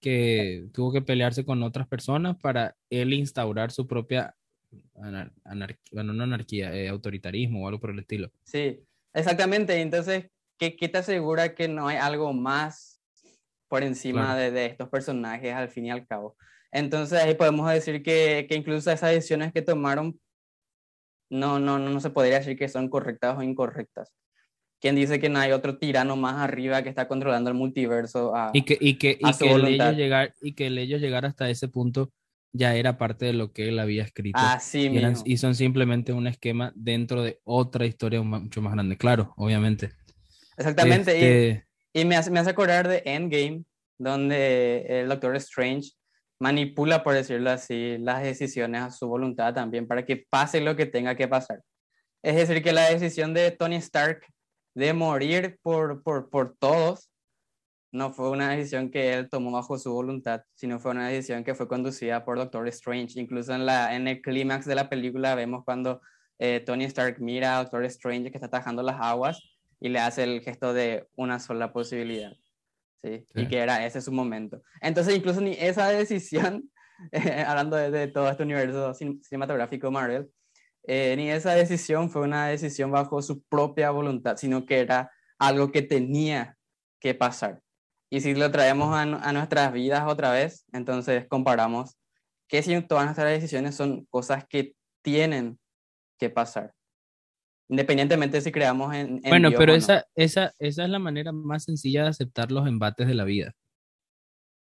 que 0.00 0.64
tuvo 0.72 0.94
que 0.94 1.02
pelearse 1.02 1.44
con 1.44 1.62
otras 1.62 1.86
personas 1.86 2.38
para 2.40 2.74
él 2.88 3.12
instaurar 3.12 3.70
su 3.70 3.86
propia 3.86 4.34
anarquía, 5.44 5.82
bueno, 5.92 6.14
no 6.14 6.24
anarquía, 6.24 6.74
eh, 6.74 6.88
autoritarismo 6.88 7.64
o 7.64 7.68
algo 7.68 7.80
por 7.80 7.90
el 7.90 7.98
estilo. 7.98 8.30
Sí, 8.44 8.80
exactamente. 9.12 9.78
Entonces, 9.78 10.30
¿qué, 10.56 10.74
qué 10.74 10.88
te 10.88 10.96
asegura 10.96 11.54
que 11.54 11.68
no 11.68 11.86
hay 11.86 11.98
algo 11.98 12.32
más 12.32 12.98
por 13.68 13.82
encima 13.82 14.34
de, 14.34 14.50
de, 14.50 14.64
estos 14.64 14.88
personajes 14.88 15.52
al 15.52 15.68
fin 15.68 15.84
y 15.84 15.90
al 15.90 16.06
cabo? 16.06 16.34
Entonces 16.74 17.22
ahí 17.22 17.34
podemos 17.36 17.70
decir 17.70 18.02
que, 18.02 18.46
que 18.48 18.56
incluso 18.56 18.90
esas 18.90 19.12
decisiones 19.12 19.52
que 19.52 19.62
tomaron 19.62 20.20
no, 21.30 21.60
no, 21.60 21.78
no, 21.78 21.88
no 21.88 22.00
se 22.00 22.10
podría 22.10 22.38
decir 22.38 22.58
que 22.58 22.68
son 22.68 22.88
correctas 22.88 23.38
o 23.38 23.42
incorrectas. 23.42 24.12
¿Quién 24.80 24.96
dice 24.96 25.20
que 25.20 25.28
no 25.28 25.38
hay 25.38 25.52
otro 25.52 25.78
tirano 25.78 26.16
más 26.16 26.34
arriba 26.34 26.82
que 26.82 26.88
está 26.88 27.06
controlando 27.06 27.48
el 27.48 27.56
multiverso 27.56 28.34
a, 28.34 28.50
y 28.52 28.62
que, 28.62 28.76
y 28.80 28.94
que, 28.94 29.16
y 29.18 29.32
que 29.38 29.52
el 29.52 29.66
ellos 29.66 29.96
llegar 29.96 30.34
y 30.42 30.52
que 30.54 30.66
el 30.66 30.76
ellos 30.76 31.00
llegar 31.00 31.24
hasta 31.24 31.48
ese 31.48 31.68
punto 31.68 32.12
ya 32.52 32.74
era 32.74 32.98
parte 32.98 33.26
de 33.26 33.32
lo 33.34 33.52
que 33.52 33.68
él 33.68 33.78
había 33.78 34.02
escrito. 34.02 34.40
Así 34.42 34.88
y, 34.88 34.98
eran, 34.98 35.14
y 35.24 35.36
son 35.36 35.54
simplemente 35.54 36.12
un 36.12 36.26
esquema 36.26 36.72
dentro 36.74 37.22
de 37.22 37.40
otra 37.44 37.86
historia 37.86 38.20
mucho 38.20 38.60
más 38.60 38.74
grande 38.74 38.96
claro 38.96 39.32
obviamente. 39.36 39.92
Exactamente 40.56 41.12
y, 41.12 41.22
este 41.22 41.66
y 41.92 42.04
me, 42.04 42.16
hace, 42.16 42.32
me 42.32 42.40
hace 42.40 42.50
acordar 42.50 42.88
de 42.88 43.00
Endgame 43.06 43.64
donde 43.96 44.86
el 44.88 45.08
Doctor 45.08 45.36
Strange 45.36 45.92
manipula, 46.38 47.02
por 47.02 47.14
decirlo 47.14 47.50
así, 47.50 47.98
las 47.98 48.22
decisiones 48.22 48.82
a 48.82 48.90
su 48.90 49.08
voluntad 49.08 49.54
también 49.54 49.86
para 49.86 50.04
que 50.04 50.26
pase 50.28 50.60
lo 50.60 50.76
que 50.76 50.86
tenga 50.86 51.14
que 51.14 51.28
pasar. 51.28 51.60
Es 52.22 52.36
decir, 52.36 52.62
que 52.62 52.72
la 52.72 52.90
decisión 52.90 53.34
de 53.34 53.50
Tony 53.50 53.76
Stark 53.76 54.24
de 54.74 54.92
morir 54.92 55.58
por, 55.62 56.02
por, 56.02 56.30
por 56.30 56.56
todos 56.58 57.10
no 57.92 58.12
fue 58.12 58.30
una 58.30 58.50
decisión 58.50 58.90
que 58.90 59.14
él 59.14 59.28
tomó 59.30 59.52
bajo 59.52 59.78
su 59.78 59.92
voluntad, 59.92 60.42
sino 60.54 60.80
fue 60.80 60.90
una 60.90 61.08
decisión 61.08 61.44
que 61.44 61.54
fue 61.54 61.68
conducida 61.68 62.24
por 62.24 62.36
Doctor 62.38 62.66
Strange. 62.68 63.20
Incluso 63.20 63.54
en, 63.54 63.66
la, 63.66 63.94
en 63.94 64.08
el 64.08 64.20
clímax 64.20 64.66
de 64.66 64.74
la 64.74 64.88
película 64.88 65.36
vemos 65.36 65.64
cuando 65.64 66.00
eh, 66.40 66.60
Tony 66.66 66.84
Stark 66.86 67.20
mira 67.20 67.56
a 67.56 67.62
Doctor 67.62 67.84
Strange 67.84 68.32
que 68.32 68.36
está 68.36 68.48
atajando 68.48 68.82
las 68.82 69.00
aguas 69.00 69.40
y 69.78 69.90
le 69.90 70.00
hace 70.00 70.24
el 70.24 70.40
gesto 70.40 70.72
de 70.72 71.06
una 71.14 71.38
sola 71.38 71.72
posibilidad. 71.72 72.32
¿Sí? 73.04 73.26
Y 73.34 73.48
que 73.48 73.58
era 73.58 73.84
ese 73.84 74.00
su 74.00 74.12
momento. 74.12 74.62
Entonces, 74.80 75.14
incluso 75.14 75.40
ni 75.40 75.52
esa 75.52 75.88
decisión, 75.90 76.70
eh, 77.12 77.44
hablando 77.46 77.76
de, 77.76 77.90
de, 77.90 78.08
todo 78.08 78.28
este 78.30 78.42
universo 78.42 78.94
cinematográfico 78.94 79.90
Marvel, 79.90 80.30
eh, 80.86 81.14
ni 81.16 81.30
esa 81.30 81.54
decisión 81.54 82.10
fue 82.10 82.22
una 82.22 82.48
decisión 82.48 82.90
bajo 82.90 83.22
su 83.22 83.42
propia 83.42 83.90
voluntad, 83.90 84.36
sino 84.36 84.66
que 84.66 84.80
era 84.80 85.10
algo 85.38 85.70
que 85.70 85.82
tenía 85.82 86.56
que 87.00 87.14
pasar. 87.14 87.60
Y 88.10 88.20
si 88.20 88.34
lo 88.34 88.50
traemos 88.50 88.94
a, 88.94 89.02
a 89.02 89.32
nuestras 89.32 89.72
vidas 89.72 90.04
otra 90.06 90.30
vez, 90.30 90.64
entonces 90.72 91.26
comparamos 91.28 91.96
que 92.48 92.62
si 92.62 92.80
todas 92.82 93.04
nuestras 93.04 93.28
decisiones 93.28 93.74
son 93.74 94.04
cosas 94.06 94.46
que 94.46 94.74
tienen 95.02 95.58
que 96.18 96.30
pasar 96.30 96.72
independientemente 97.68 98.40
si 98.40 98.52
creamos 98.52 98.94
en... 98.94 99.20
en 99.22 99.30
bueno, 99.30 99.50
pero 99.56 99.74
esa, 99.74 100.06
esa, 100.14 100.54
esa 100.58 100.84
es 100.84 100.90
la 100.90 100.98
manera 100.98 101.32
más 101.32 101.64
sencilla 101.64 102.02
de 102.02 102.08
aceptar 102.10 102.52
los 102.52 102.66
embates 102.66 103.06
de 103.06 103.14
la 103.14 103.24
vida. 103.24 103.54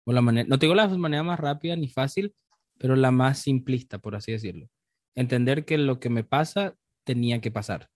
O 0.04 0.12
la 0.12 0.22
manera, 0.22 0.48
no 0.48 0.58
te 0.58 0.66
digo 0.66 0.74
la 0.74 0.88
manera 0.88 1.22
más 1.22 1.40
rápida 1.40 1.76
ni 1.76 1.88
fácil, 1.88 2.34
pero 2.78 2.96
la 2.96 3.10
más 3.10 3.38
simplista, 3.38 3.98
por 3.98 4.16
así 4.16 4.32
decirlo. 4.32 4.68
Entender 5.14 5.64
que 5.64 5.78
lo 5.78 6.00
que 6.00 6.08
me 6.08 6.24
pasa 6.24 6.76
tenía 7.04 7.40
que 7.40 7.50
pasar. 7.50 7.90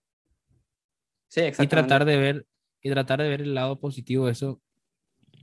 Sí, 1.27 1.41
exactamente. 1.41 1.63
Y 1.63 1.67
tratar 1.67 2.05
de 2.05 2.17
ver, 2.17 2.47
y 2.81 2.89
tratar 2.89 3.21
de 3.21 3.29
ver 3.29 3.41
el 3.41 3.55
lado 3.55 3.79
positivo 3.79 4.27
de 4.27 4.33
eso, 4.33 4.61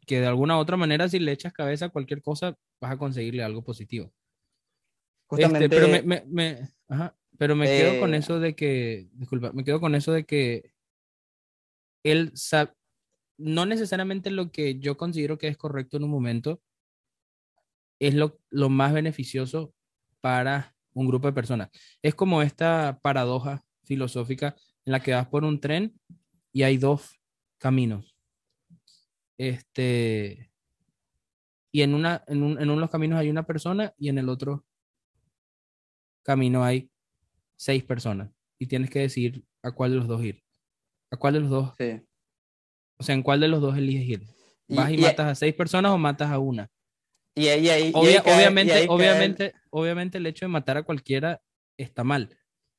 que 0.06 0.20
de 0.20 0.26
alguna 0.26 0.56
u 0.56 0.60
otra 0.60 0.76
manera, 0.76 1.08
si 1.08 1.18
le 1.18 1.32
echas 1.32 1.52
cabeza 1.52 1.86
a 1.86 1.90
cualquier 1.90 2.22
cosa, 2.22 2.56
vas 2.80 2.92
a 2.92 2.98
conseguirle 2.98 3.42
algo 3.42 3.62
positivo. 3.62 4.12
Justamente. 5.26 5.64
Este, 5.64 5.76
pero 5.76 5.88
me, 5.88 6.02
me, 6.02 6.24
me 6.26 6.68
ajá, 6.88 7.16
pero 7.42 7.56
me 7.56 7.66
quedo 7.66 7.98
con 7.98 8.14
eh, 8.14 8.18
eso 8.18 8.38
de 8.38 8.54
que, 8.54 9.08
disculpa, 9.14 9.50
me 9.50 9.64
quedo 9.64 9.80
con 9.80 9.96
eso 9.96 10.12
de 10.12 10.22
que 10.22 10.70
él 12.04 12.30
sabe, 12.36 12.70
no 13.36 13.66
necesariamente 13.66 14.30
lo 14.30 14.52
que 14.52 14.78
yo 14.78 14.96
considero 14.96 15.38
que 15.38 15.48
es 15.48 15.56
correcto 15.56 15.96
en 15.96 16.04
un 16.04 16.10
momento 16.10 16.62
es 17.98 18.14
lo, 18.14 18.38
lo 18.48 18.68
más 18.68 18.92
beneficioso 18.92 19.74
para 20.20 20.76
un 20.92 21.08
grupo 21.08 21.26
de 21.26 21.32
personas. 21.32 21.68
Es 22.00 22.14
como 22.14 22.42
esta 22.42 23.00
paradoja 23.02 23.64
filosófica 23.82 24.54
en 24.84 24.92
la 24.92 25.00
que 25.00 25.12
vas 25.12 25.26
por 25.26 25.42
un 25.42 25.58
tren 25.58 25.98
y 26.52 26.62
hay 26.62 26.76
dos, 26.76 27.20
caminos. 27.58 28.16
Este, 29.36 30.52
y 31.72 31.82
en, 31.82 31.94
una, 31.94 32.22
en, 32.28 32.44
un, 32.44 32.52
en 32.52 32.70
uno 32.70 32.76
de 32.76 32.80
los 32.82 32.90
caminos 32.90 33.18
hay 33.18 33.30
una 33.30 33.46
persona 33.46 33.92
y 33.98 34.10
en 34.10 34.18
el 34.18 34.28
otro 34.28 34.64
camino 36.22 36.62
hay 36.62 36.88
seis 37.62 37.84
personas. 37.84 38.28
Y 38.58 38.66
tienes 38.66 38.90
que 38.90 38.98
decidir 39.00 39.44
a 39.62 39.70
cuál 39.70 39.92
de 39.92 39.96
los 39.98 40.08
dos 40.08 40.22
ir. 40.24 40.42
¿A 41.12 41.16
cuál 41.16 41.34
de 41.34 41.40
los 41.40 41.50
dos? 41.50 41.72
Sí. 41.78 42.00
O 42.98 43.02
sea, 43.04 43.14
¿en 43.14 43.22
cuál 43.22 43.40
de 43.40 43.48
los 43.48 43.60
dos 43.60 43.76
eliges 43.76 44.08
ir? 44.08 44.22
¿Vas 44.68 44.90
y, 44.90 44.94
y- 44.94 44.98
matas 44.98 45.26
a 45.26 45.34
seis 45.34 45.54
personas 45.54 45.92
o 45.92 45.98
matas 45.98 46.30
a 46.30 46.38
una? 46.38 46.68
Y 47.36 47.46
ahí, 47.48 47.68
ahí, 47.68 47.88
y 47.88 47.92
Obvia- 47.92 48.18
ahí 48.18 48.22
cae- 48.24 48.32
y 48.32 48.36
obviamente, 48.36 48.72
ahí 48.74 48.86
obviamente, 48.88 49.54
obviamente 49.70 50.18
el 50.18 50.26
hecho 50.26 50.44
de 50.44 50.48
matar 50.50 50.76
a 50.76 50.82
cualquiera 50.82 51.40
está 51.78 52.04
mal, 52.04 52.36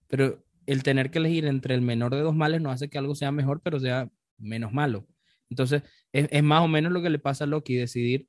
pero 0.08 0.44
el 0.66 0.84
tener 0.84 1.10
que 1.12 1.18
elegir 1.20 1.46
entre 1.46 1.74
el 1.76 1.82
menor 1.82 2.14
de 2.14 2.22
dos 2.22 2.36
males 2.36 2.62
no 2.62 2.70
hace 2.70 2.90
que 2.90 2.98
algo 2.98 3.16
sea 3.16 3.32
mejor, 3.32 3.62
pero 3.64 3.80
sea 3.80 4.12
menos 4.38 4.72
malo. 4.74 5.08
Entonces, 5.50 5.82
es, 6.12 6.28
es 6.32 6.44
más 6.44 6.62
o 6.62 6.68
menos 6.68 6.92
lo 6.92 7.02
que 7.02 7.10
le 7.10 7.20
pasa 7.20 7.46
a 7.46 7.48
Loki, 7.48 7.76
decidir 7.76 8.28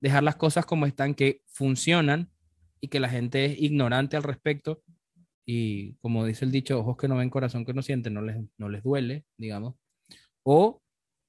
dejar 0.00 0.22
las 0.24 0.36
cosas 0.36 0.66
como 0.66 0.84
están, 0.86 1.14
que 1.14 1.42
funcionan 1.46 2.30
y 2.80 2.88
que 2.88 3.00
la 3.00 3.08
gente 3.08 3.44
es 3.46 3.60
ignorante 3.60 4.16
al 4.16 4.22
respecto. 4.24 4.82
Y 5.44 5.94
como 5.94 6.24
dice 6.24 6.44
el 6.44 6.52
dicho, 6.52 6.78
ojos 6.78 6.96
que 6.96 7.08
no 7.08 7.16
ven, 7.16 7.30
corazón 7.30 7.64
que 7.64 7.74
no 7.74 7.82
siente, 7.82 8.10
no 8.10 8.22
les, 8.22 8.36
no 8.58 8.68
les 8.68 8.82
duele, 8.82 9.24
digamos. 9.36 9.74
O 10.42 10.82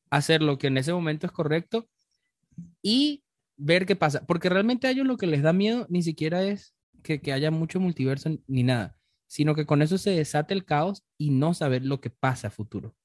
hacer 0.10 0.42
lo 0.42 0.58
que 0.58 0.68
en 0.68 0.78
ese 0.78 0.94
momento 0.94 1.26
es 1.26 1.32
correcto 1.32 1.90
y 2.82 3.24
ver 3.58 3.86
qué 3.86 3.96
pasa. 3.96 4.26
Porque 4.26 4.50
realmente 4.50 4.88
a 4.88 4.92
ellos 4.92 5.08
lo 5.08 5.18
que 5.18 5.28
les 5.28 5.42
da 5.42 5.54
miedo 5.54 5.88
ni 5.90 6.04
siquiera 6.04 6.44
es 6.44 6.76
que, 7.02 7.22
que 7.22 7.34
haya 7.34 7.52
mucho 7.52 7.80
multiverso 7.80 8.30
ni 8.48 8.64
nada, 8.64 8.98
sino 9.28 9.56
que 9.56 9.66
con 9.66 9.82
eso 9.82 9.98
se 9.98 10.12
desate 10.12 10.54
el 10.54 10.66
caos 10.66 11.04
y 11.18 11.32
no 11.32 11.54
saber 11.54 11.84
lo 11.84 12.02
que 12.02 12.10
pasa 12.10 12.50
futuro. 12.50 12.96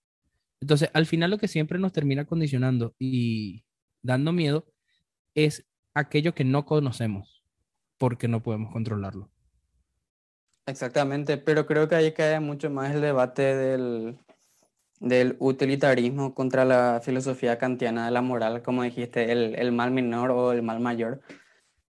Entonces, 0.60 0.90
al 0.92 1.06
final 1.06 1.30
lo 1.30 1.38
que 1.38 1.48
siempre 1.48 1.78
nos 1.78 1.92
termina 1.92 2.24
condicionando 2.26 2.94
y 2.98 3.64
dando 4.02 4.32
miedo 4.32 4.66
es 5.34 5.66
aquello 5.94 6.34
que 6.34 6.44
no 6.44 6.64
conocemos, 6.66 7.44
porque 7.96 8.28
no 8.28 8.42
podemos 8.42 8.72
controlarlo. 8.72 9.30
Exactamente, 10.68 11.38
pero 11.38 11.64
creo 11.64 11.88
que 11.88 11.94
ahí 11.94 12.12
cae 12.12 12.40
mucho 12.40 12.68
más 12.68 12.94
el 12.94 13.00
debate 13.00 13.42
del, 13.56 14.18
del 15.00 15.34
utilitarismo 15.38 16.34
contra 16.34 16.66
la 16.66 17.00
filosofía 17.02 17.56
kantiana 17.56 18.04
de 18.04 18.10
la 18.10 18.20
moral, 18.20 18.60
como 18.62 18.82
dijiste, 18.82 19.32
el, 19.32 19.54
el 19.54 19.72
mal 19.72 19.92
menor 19.92 20.30
o 20.30 20.52
el 20.52 20.62
mal 20.62 20.78
mayor. 20.78 21.22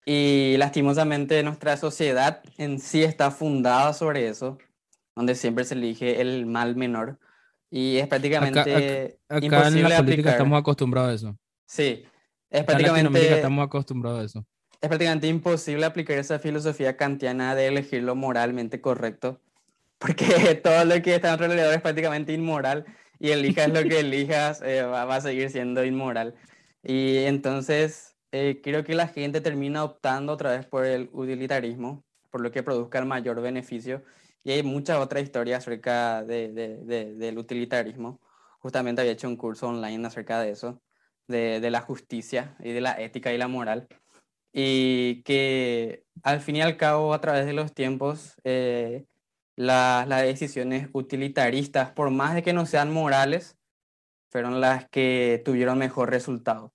Y 0.05 0.55
lastimosamente 0.57 1.43
nuestra 1.43 1.77
sociedad 1.77 2.41
en 2.57 2.79
sí 2.79 3.03
está 3.03 3.29
fundada 3.29 3.93
sobre 3.93 4.27
eso, 4.27 4.57
donde 5.15 5.35
siempre 5.35 5.65
se 5.65 5.75
elige 5.75 6.19
el 6.19 6.47
mal 6.47 6.75
menor. 6.75 7.19
Y 7.69 7.97
es 7.97 8.07
prácticamente 8.07 9.19
Acá 9.29 9.37
en 9.37 9.43
imposible 9.43 9.89
la 9.89 9.97
política 9.97 10.31
aplicar. 10.31 10.31
estamos 10.31 10.59
acostumbrados 10.59 11.11
a 11.11 11.13
eso. 11.13 11.37
Sí, 11.67 12.03
es 12.49 12.63
Acá 12.67 12.77
en 12.77 12.81
Latinoamérica 12.81 13.35
prácticamente, 13.35 13.35
estamos 13.35 13.65
acostumbrados 13.65 14.19
a 14.19 14.23
eso. 14.23 14.47
Es 14.83 14.89
prácticamente 14.89 15.27
imposible 15.27 15.85
aplicar 15.85 16.17
esa 16.17 16.39
filosofía 16.39 16.97
kantiana 16.97 17.55
de 17.55 17.67
elegir 17.67 18.03
lo 18.03 18.15
moralmente 18.15 18.81
correcto, 18.81 19.41
porque 19.97 20.25
todo 20.63 20.85
lo 20.85 21.01
que 21.01 21.15
está 21.15 21.29
a 21.29 21.31
nuestro 21.37 21.45
alrededor 21.47 21.73
es 21.75 21.81
prácticamente 21.81 22.33
inmoral 22.33 22.85
y 23.19 23.31
elijas 23.31 23.69
lo 23.69 23.83
que 23.83 23.99
elijas 24.01 24.61
eh, 24.61 24.83
va, 24.83 25.05
va 25.05 25.15
a 25.17 25.21
seguir 25.21 25.49
siendo 25.51 25.85
inmoral. 25.85 26.35
Y 26.83 27.19
entonces 27.19 28.17
eh, 28.33 28.59
creo 28.61 28.83
que 28.83 28.95
la 28.95 29.07
gente 29.07 29.39
termina 29.41 29.85
optando 29.85 30.33
otra 30.33 30.51
vez 30.51 30.65
por 30.65 30.85
el 30.85 31.09
utilitarismo, 31.13 32.05
por 32.29 32.41
lo 32.41 32.51
que 32.51 32.63
produzca 32.63 32.99
el 32.99 33.05
mayor 33.05 33.41
beneficio. 33.41 34.03
Y 34.43 34.51
hay 34.51 34.63
muchas 34.63 34.97
otras 34.99 35.23
historias 35.23 35.59
acerca 35.63 36.23
de, 36.25 36.51
de- 36.51 36.77
de- 36.83 37.13
del 37.15 37.37
utilitarismo. 37.37 38.19
Justamente 38.59 39.01
había 39.01 39.13
hecho 39.13 39.29
un 39.29 39.37
curso 39.37 39.69
online 39.69 40.05
acerca 40.07 40.41
de 40.41 40.51
eso, 40.51 40.81
de 41.27 41.69
la 41.71 41.81
justicia 41.81 42.57
y 42.59 42.73
de 42.73 42.81
la 42.81 42.99
ética 43.01 43.33
y 43.33 43.37
la 43.37 43.47
moral 43.47 43.87
y 44.53 45.23
que 45.23 46.05
al 46.21 46.39
fin 46.39 46.57
y 46.57 46.61
al 46.61 46.77
cabo 46.77 47.13
a 47.13 47.19
través 47.21 47.45
de 47.47 47.53
los 47.53 47.73
tiempos 47.73 48.35
eh, 48.43 49.05
la- 49.55 50.05
las 50.07 50.21
decisiones 50.21 50.87
utilitaristas, 50.93 51.91
por 51.91 52.09
más 52.11 52.35
de 52.35 52.43
que 52.43 52.53
no 52.53 52.65
sean 52.65 52.93
morales, 52.93 53.57
fueron 54.31 54.61
las 54.61 54.87
que 54.89 55.41
tuvieron 55.43 55.77
mejor 55.79 56.09
resultado. 56.11 56.73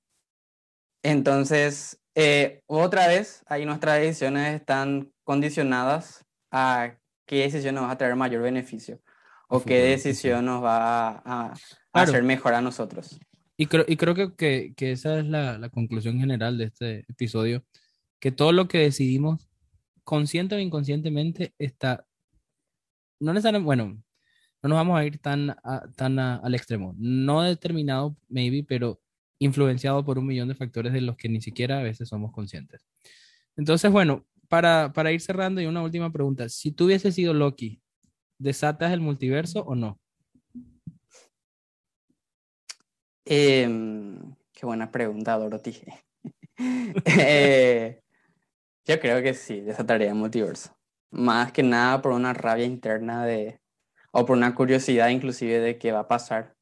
Entonces, 1.03 2.01
eh, 2.15 2.63
otra 2.67 3.07
vez, 3.09 3.43
ahí 3.47 3.65
nuestras 3.65 4.01
decisiones 4.01 4.55
están 4.55 5.13
condicionadas 5.25 6.25
a 6.51 6.95
qué 7.27 7.43
decisión 7.43 7.77
nos 7.77 7.85
va 7.85 7.93
a 7.93 7.99
traer 7.99 8.17
mayor 8.17 8.43
beneficio 8.43 9.01
o 9.49 9.63
qué 9.63 9.81
decisión 9.83 10.45
nos 10.47 10.63
va 10.63 11.09
a, 11.09 11.23
a- 11.25 11.53
a 11.53 11.55
Claro. 11.93 12.11
hacer 12.11 12.23
mejor 12.23 12.55
a 12.55 12.61
nosotros. 12.61 13.19
Y 13.59 13.67
creo, 13.67 13.85
y 13.89 13.97
creo 13.97 14.15
que, 14.15 14.35
que, 14.37 14.73
que 14.77 14.93
esa 14.93 15.19
es 15.19 15.27
la, 15.27 15.59
la 15.59 15.69
conclusión 15.71 16.19
general 16.21 16.59
de 16.59 16.65
este 16.67 17.01
episodio, 17.09 17.65
que 18.21 18.33
todo 18.33 18.53
lo 18.53 18.69
que 18.69 18.79
decidimos, 18.81 19.49
consciente 20.05 20.57
o 20.57 20.61
inconscientemente, 20.61 21.55
está, 21.59 22.07
no 23.21 23.33
necesariamente, 23.33 23.65
bueno, 23.65 23.85
no 24.63 24.71
nos 24.71 24.77
vamos 24.77 24.99
a 25.01 25.05
ir 25.07 25.19
tan, 25.21 25.51
a- 25.65 25.85
tan 25.97 26.19
al 26.19 26.55
extremo, 26.55 26.95
no 26.99 27.43
determinado, 27.43 28.17
maybe, 28.29 28.65
pero 28.65 29.01
influenciado 29.41 30.05
por 30.05 30.19
un 30.19 30.27
millón 30.27 30.49
de 30.49 30.55
factores 30.57 30.93
de 30.93 31.01
los 31.03 31.17
que 31.17 31.29
ni 31.29 31.41
siquiera 31.43 31.81
a 31.81 31.83
veces 31.83 32.09
somos 32.09 32.33
conscientes. 32.33 32.87
Entonces, 33.57 33.91
bueno, 33.93 34.27
para, 34.49 34.93
para 34.95 35.13
ir 35.13 35.21
cerrando 35.21 35.61
y 35.63 35.67
una 35.67 35.83
última 35.83 36.13
pregunta, 36.13 36.49
si 36.51 36.73
tú 36.73 36.87
hubieses 36.87 37.15
sido 37.17 37.35
Loki, 37.35 37.83
¿desatas 38.39 38.93
el 38.93 39.01
multiverso 39.03 39.63
o 39.65 39.75
no? 39.77 40.01
Em, 43.31 44.35
qué 44.53 44.65
buena 44.67 44.91
pregunta, 44.91 45.37
Dorothy. 45.39 45.81
Eh, 47.05 48.01
yo 48.85 48.99
creo 48.99 49.23
que 49.23 49.33
sí, 49.35 49.61
desataría 49.61 50.09
el 50.09 50.15
multiverso. 50.17 50.75
Más 51.13 51.53
que 51.53 51.63
nada 51.63 52.03
por 52.03 52.11
una 52.13 52.33
rabia 52.35 52.65
interna 52.65 53.25
de, 53.25 53.61
o 54.11 54.27
por 54.27 54.37
una 54.37 54.55
curiosidad 54.57 55.11
inclusive 55.11 55.61
de 55.61 55.79
qué 55.79 55.93
va 55.93 56.01
a 56.01 56.09
pasar. 56.09 56.57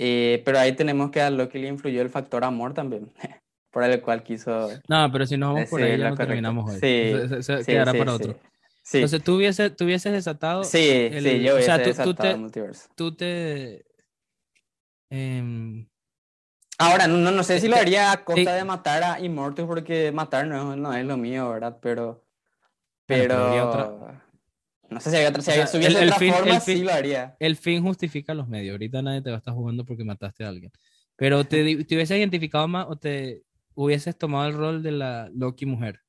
Eh, 0.00 0.42
pero 0.44 0.58
ahí 0.58 0.74
tenemos 0.74 1.10
que 1.12 1.20
a 1.20 1.30
lo 1.30 1.48
que 1.48 1.58
le 1.58 1.68
influyó 1.68 2.02
el 2.02 2.10
factor 2.10 2.42
amor 2.44 2.74
también, 2.74 3.12
por 3.70 3.84
el 3.84 4.00
cual 4.00 4.22
quiso 4.24 4.70
No, 4.88 5.10
pero 5.12 5.26
si 5.26 5.36
nos 5.36 5.54
vamos 5.54 5.70
por 5.70 5.82
ahí, 5.82 5.98
ya 5.98 6.10
no 6.10 6.16
terminamos 6.16 6.68
hoy. 6.70 6.80
Sí, 6.80 7.34
Eso- 7.36 7.58
sí, 7.58 7.64
quedará 7.64 7.92
sí, 7.92 7.98
para 7.98 8.14
otro. 8.14 8.40
Sí, 8.82 8.98
Entonces, 8.98 9.22
tú 9.22 9.36
hubieses, 9.36 9.76
tú 9.76 9.84
hubieses 9.84 10.12
desatado, 10.12 10.64
sí, 10.64 10.88
el- 11.12 11.22
sí, 11.22 11.42
yo 11.42 11.56
o 11.56 11.60
sea, 11.60 11.76
hubiese 11.76 11.78
tú- 11.78 11.82
tú 11.82 11.88
desatado 11.88 12.28
te- 12.28 12.34
el 12.34 12.40
multiverso. 12.40 12.88
tú 12.96 13.14
te... 13.14 13.84
em, 15.10 15.88
Ahora, 16.80 17.08
no, 17.08 17.32
no, 17.32 17.42
sé 17.42 17.60
si 17.60 17.66
lo 17.66 17.74
haría 17.76 18.12
a 18.12 18.24
costa 18.24 18.52
sí. 18.52 18.56
de 18.56 18.64
matar 18.64 19.02
a 19.02 19.20
Immortus 19.20 19.66
porque 19.66 20.12
matar 20.12 20.46
no, 20.46 20.76
no 20.76 20.94
es 20.94 21.04
lo 21.04 21.16
mío, 21.16 21.50
¿verdad? 21.50 21.76
Pero, 21.82 22.24
pero 23.04 23.34
pero, 23.34 23.68
otra- 23.68 24.24
no 24.88 25.00
sé 25.00 25.10
si 25.10 25.16
había 25.16 25.30
otra, 25.30 25.42
si 25.42 25.50
O 25.50 25.54
sea, 25.54 25.54
había- 25.54 25.66
si 25.66 25.76
hubiese 25.78 25.96
el- 25.96 26.02
el 26.04 26.08
otra 26.10 26.18
fin- 26.20 26.32
forma, 26.34 26.54
el 26.54 26.60
fin- 26.60 26.76
sí 26.78 26.84
lo 26.84 26.92
haría. 26.92 27.36
el 27.40 27.56
fin 27.56 27.82
justifica 27.82 28.32
los 28.32 28.46
medios. 28.48 28.72
Ahorita 28.74 29.02
nadie 29.02 29.22
te 29.22 29.30
va 29.30 29.36
a 29.36 29.38
estar 29.38 29.54
jugando 29.54 29.84
porque 29.84 30.04
mataste 30.04 30.44
a 30.44 30.48
alguien. 30.48 30.70
Pero 31.16 31.44
te, 31.44 31.84
te 31.84 31.94
hubieses 31.96 32.16
identificado 32.16 32.68
más 32.68 32.86
o 32.88 32.94
te 32.96 33.42
hubieses 33.74 34.16
tomado 34.16 34.46
el 34.48 34.54
rol 34.54 34.82
de 34.82 34.92
la 34.92 35.28
Loki 35.34 35.66
mujer. 35.66 36.00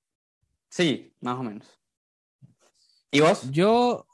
Sí, 0.70 1.16
más 1.20 1.36
o 1.40 1.44
menos. 1.44 1.68
¿Y 3.12 3.22
vos? 3.22 3.50
Yo, 3.50 4.06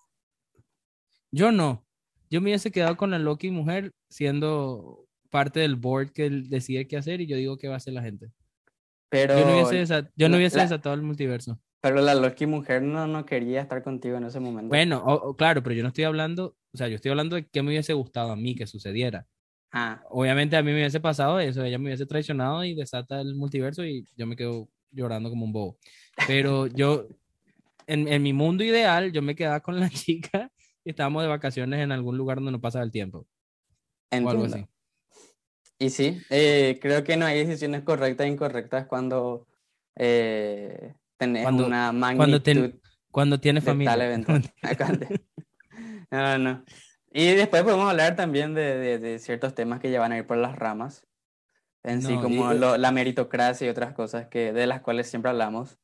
yo 1.31 1.51
no. 1.51 1.84
Yo 2.29 2.41
me 2.41 2.49
hubiese 2.49 2.71
quedado 2.71 2.97
con 2.97 3.11
la 3.11 3.19
Loki 3.19 3.51
mujer 3.51 3.91
siendo 4.09 5.05
parte 5.29 5.59
del 5.59 5.75
board 5.75 6.11
que 6.11 6.29
decide 6.29 6.87
qué 6.87 6.97
hacer 6.97 7.21
y 7.21 7.27
yo 7.27 7.37
digo 7.37 7.57
qué 7.57 7.67
va 7.67 7.75
a 7.75 7.77
hacer 7.77 7.93
la 7.93 8.01
gente. 8.01 8.31
Pero, 9.09 9.37
Yo 9.37 9.45
no 9.45 9.53
hubiese, 9.53 9.81
desa- 9.81 10.11
yo 10.15 10.29
no 10.29 10.37
hubiese 10.37 10.57
la- 10.57 10.63
desatado 10.63 10.95
el 10.95 11.01
multiverso. 11.01 11.59
pero 11.81 12.01
la 12.01 12.15
Loki 12.15 12.47
mujer 12.47 12.81
no, 12.81 13.05
no 13.05 13.25
quería 13.25 13.61
estar 13.61 13.83
contigo 13.83 14.17
en 14.17 14.23
ese 14.25 14.39
momento. 14.39 14.69
Bueno, 14.69 15.03
o- 15.05 15.29
o 15.29 15.35
claro, 15.37 15.61
pero 15.61 15.75
yo 15.75 15.83
no 15.83 15.89
estoy 15.89 16.03
hablando, 16.05 16.55
o 16.73 16.77
sea, 16.77 16.87
yo 16.87 16.95
estoy 16.95 17.11
hablando 17.11 17.35
de 17.35 17.45
qué 17.47 17.61
me 17.61 17.69
hubiese 17.69 17.93
gustado 17.93 18.31
a 18.31 18.35
mí 18.35 18.55
que 18.55 18.65
sucediera. 18.65 19.27
Ah, 19.71 20.01
Obviamente 20.09 20.55
a 20.55 20.63
mí 20.63 20.71
me 20.71 20.77
hubiese 20.77 20.99
pasado 20.99 21.39
eso, 21.39 21.63
ella 21.63 21.77
me 21.77 21.85
hubiese 21.85 22.05
traicionado 22.05 22.63
y 22.63 22.73
desata 22.73 23.21
el 23.21 23.35
multiverso 23.35 23.85
y 23.85 24.05
yo 24.17 24.25
me 24.25 24.35
quedo 24.35 24.67
llorando 24.91 25.29
como 25.29 25.45
un 25.45 25.51
bobo. 25.53 25.77
Pero 26.27 26.65
yo, 26.67 27.07
en, 27.87 28.07
en 28.07 28.23
mi 28.23 28.33
mundo 28.33 28.63
ideal, 28.63 29.11
yo 29.11 29.21
me 29.21 29.35
quedaba 29.35 29.59
con 29.59 29.79
la 29.79 29.89
chica 30.07 30.51
y 30.85 30.91
estábamos 30.91 31.23
de 31.23 31.27
vacaciones 31.29 31.81
en 31.81 31.91
algún 31.91 32.17
lugar 32.17 32.37
donde 32.37 32.51
no 32.53 32.61
pasaba 32.61 32.85
el 32.85 32.91
tiempo 32.91 33.19
o 34.11 34.15
algo 34.15 34.31
entiendo. 34.31 34.55
así. 34.57 34.67
Y 35.77 35.89
sí, 35.89 36.21
eh, 36.29 36.79
creo 36.81 37.03
que 37.03 37.17
no 37.17 37.25
hay 37.25 37.43
decisiones 37.45 37.81
correctas 37.83 38.25
e 38.27 38.29
incorrectas 38.29 38.85
cuando 38.85 39.45
eh, 39.97 40.93
tenés 41.17 41.43
Cuando- 41.43 41.65
una 41.67 41.91
Cuando, 42.15 42.41
ten- 42.41 42.59
magnitud 42.61 42.79
cuando 43.11 43.39
tienes 43.39 43.63
tal 43.65 43.73
familia. 43.73 44.05
evento. 44.05 44.31
Cuando- 44.77 45.07
No, 46.11 46.37
no. 46.37 46.63
Y 47.11 47.27
después 47.33 47.63
podemos 47.63 47.89
hablar 47.89 48.15
también 48.15 48.53
de, 48.53 48.77
de- 48.77 48.99
de 48.99 49.19
ciertos 49.19 49.55
temas 49.55 49.79
que 49.79 49.89
ya 49.91 49.99
van 49.99 50.11
a 50.11 50.17
ir 50.17 50.27
por 50.27 50.37
las 50.37 50.55
ramas, 50.57 51.05
en 51.83 52.01
sí, 52.01 52.13
y- 52.13 52.17
como 52.21 52.53
lo- 52.53 52.77
la 52.77 52.91
meritocracia 52.91 53.65
y 53.67 53.69
otras 53.69 53.93
cosas 53.93 54.27
que, 54.27 54.53
de 54.53 54.67
las 54.67 54.81
cuales 54.81 55.07
siempre 55.09 55.31
hablamos. 55.31 55.77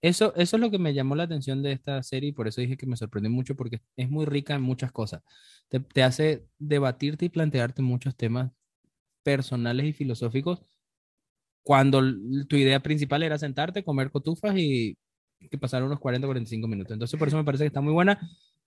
Eso, 0.00 0.34
eso 0.36 0.56
es 0.56 0.60
lo 0.60 0.70
que 0.70 0.78
me 0.78 0.94
llamó 0.94 1.14
la 1.14 1.24
atención 1.24 1.62
de 1.62 1.72
esta 1.72 2.02
serie 2.02 2.30
y 2.30 2.32
por 2.32 2.48
eso 2.48 2.60
dije 2.60 2.76
que 2.76 2.86
me 2.86 2.96
sorprendió 2.96 3.30
mucho 3.30 3.56
porque 3.56 3.80
es 3.96 4.10
muy 4.10 4.26
rica 4.26 4.54
en 4.54 4.62
muchas 4.62 4.92
cosas. 4.92 5.22
Te, 5.68 6.02
hace 6.02 6.46
debatirte 6.58 7.26
y 7.26 7.28
plantearte 7.28 7.82
muchos 7.82 8.16
temas 8.16 8.52
personales 9.22 9.86
y 9.86 9.92
filosóficos 9.92 10.62
cuando 11.62 12.02
tu 12.48 12.56
idea 12.56 12.80
principal 12.80 13.22
era 13.22 13.38
sentarte, 13.38 13.84
comer 13.84 14.10
cotufas 14.10 14.56
y 14.56 14.96
que 15.50 15.58
pasar 15.58 15.82
unos 15.82 16.00
40 16.00 16.26
45 16.26 16.68
minutos. 16.68 16.92
Entonces, 16.92 17.18
por 17.18 17.28
eso 17.28 17.36
me 17.36 17.44
parece 17.44 17.64
que 17.64 17.68
está 17.68 17.80
muy 17.80 17.92
buena, 17.92 18.18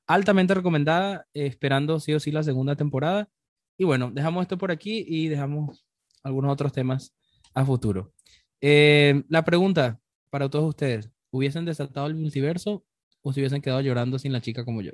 altamente 0.08 0.54
recomendada, 0.54 1.28
esperando 1.34 2.00
sí 2.00 2.14
o 2.14 2.20
sí 2.20 2.32
la 2.32 2.44
segunda 2.44 2.76
temporada. 2.76 3.30
Y 3.78 3.84
bueno, 3.84 4.12
dejamos 4.12 4.44
esto 4.44 4.58
por 4.58 4.72
aquí 4.72 5.06
y 5.08 5.28
dejamos 5.28 5.86
algunos 6.24 6.52
otros 6.52 6.72
temas 6.72 7.14
a 7.54 7.66
futuro. 7.66 8.14
Eh, 8.62 9.24
la 9.30 9.44
pregunta 9.44 10.00
para 10.30 10.50
todos 10.50 10.70
ustedes, 10.70 11.10
¿hubiesen 11.32 11.66
desatado 11.66 12.08
el 12.08 12.16
multiverso 12.16 12.86
o 13.22 13.34
se 13.34 13.40
hubiesen 13.40 13.62
quedado 13.62 13.82
llorando 13.82 14.20
sin 14.20 14.34
la 14.34 14.42
chica 14.42 14.66
como 14.66 14.82
yo? 14.82 14.92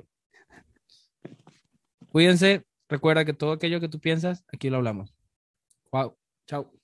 Cuídense, 2.10 2.64
recuerda 2.88 3.24
que 3.24 3.32
todo 3.32 3.52
aquello 3.52 3.80
que 3.80 3.88
tú 3.88 3.98
piensas, 4.00 4.44
aquí 4.52 4.68
lo 4.70 4.76
hablamos. 4.76 5.14
Wow, 5.90 6.16
chao. 6.46 6.81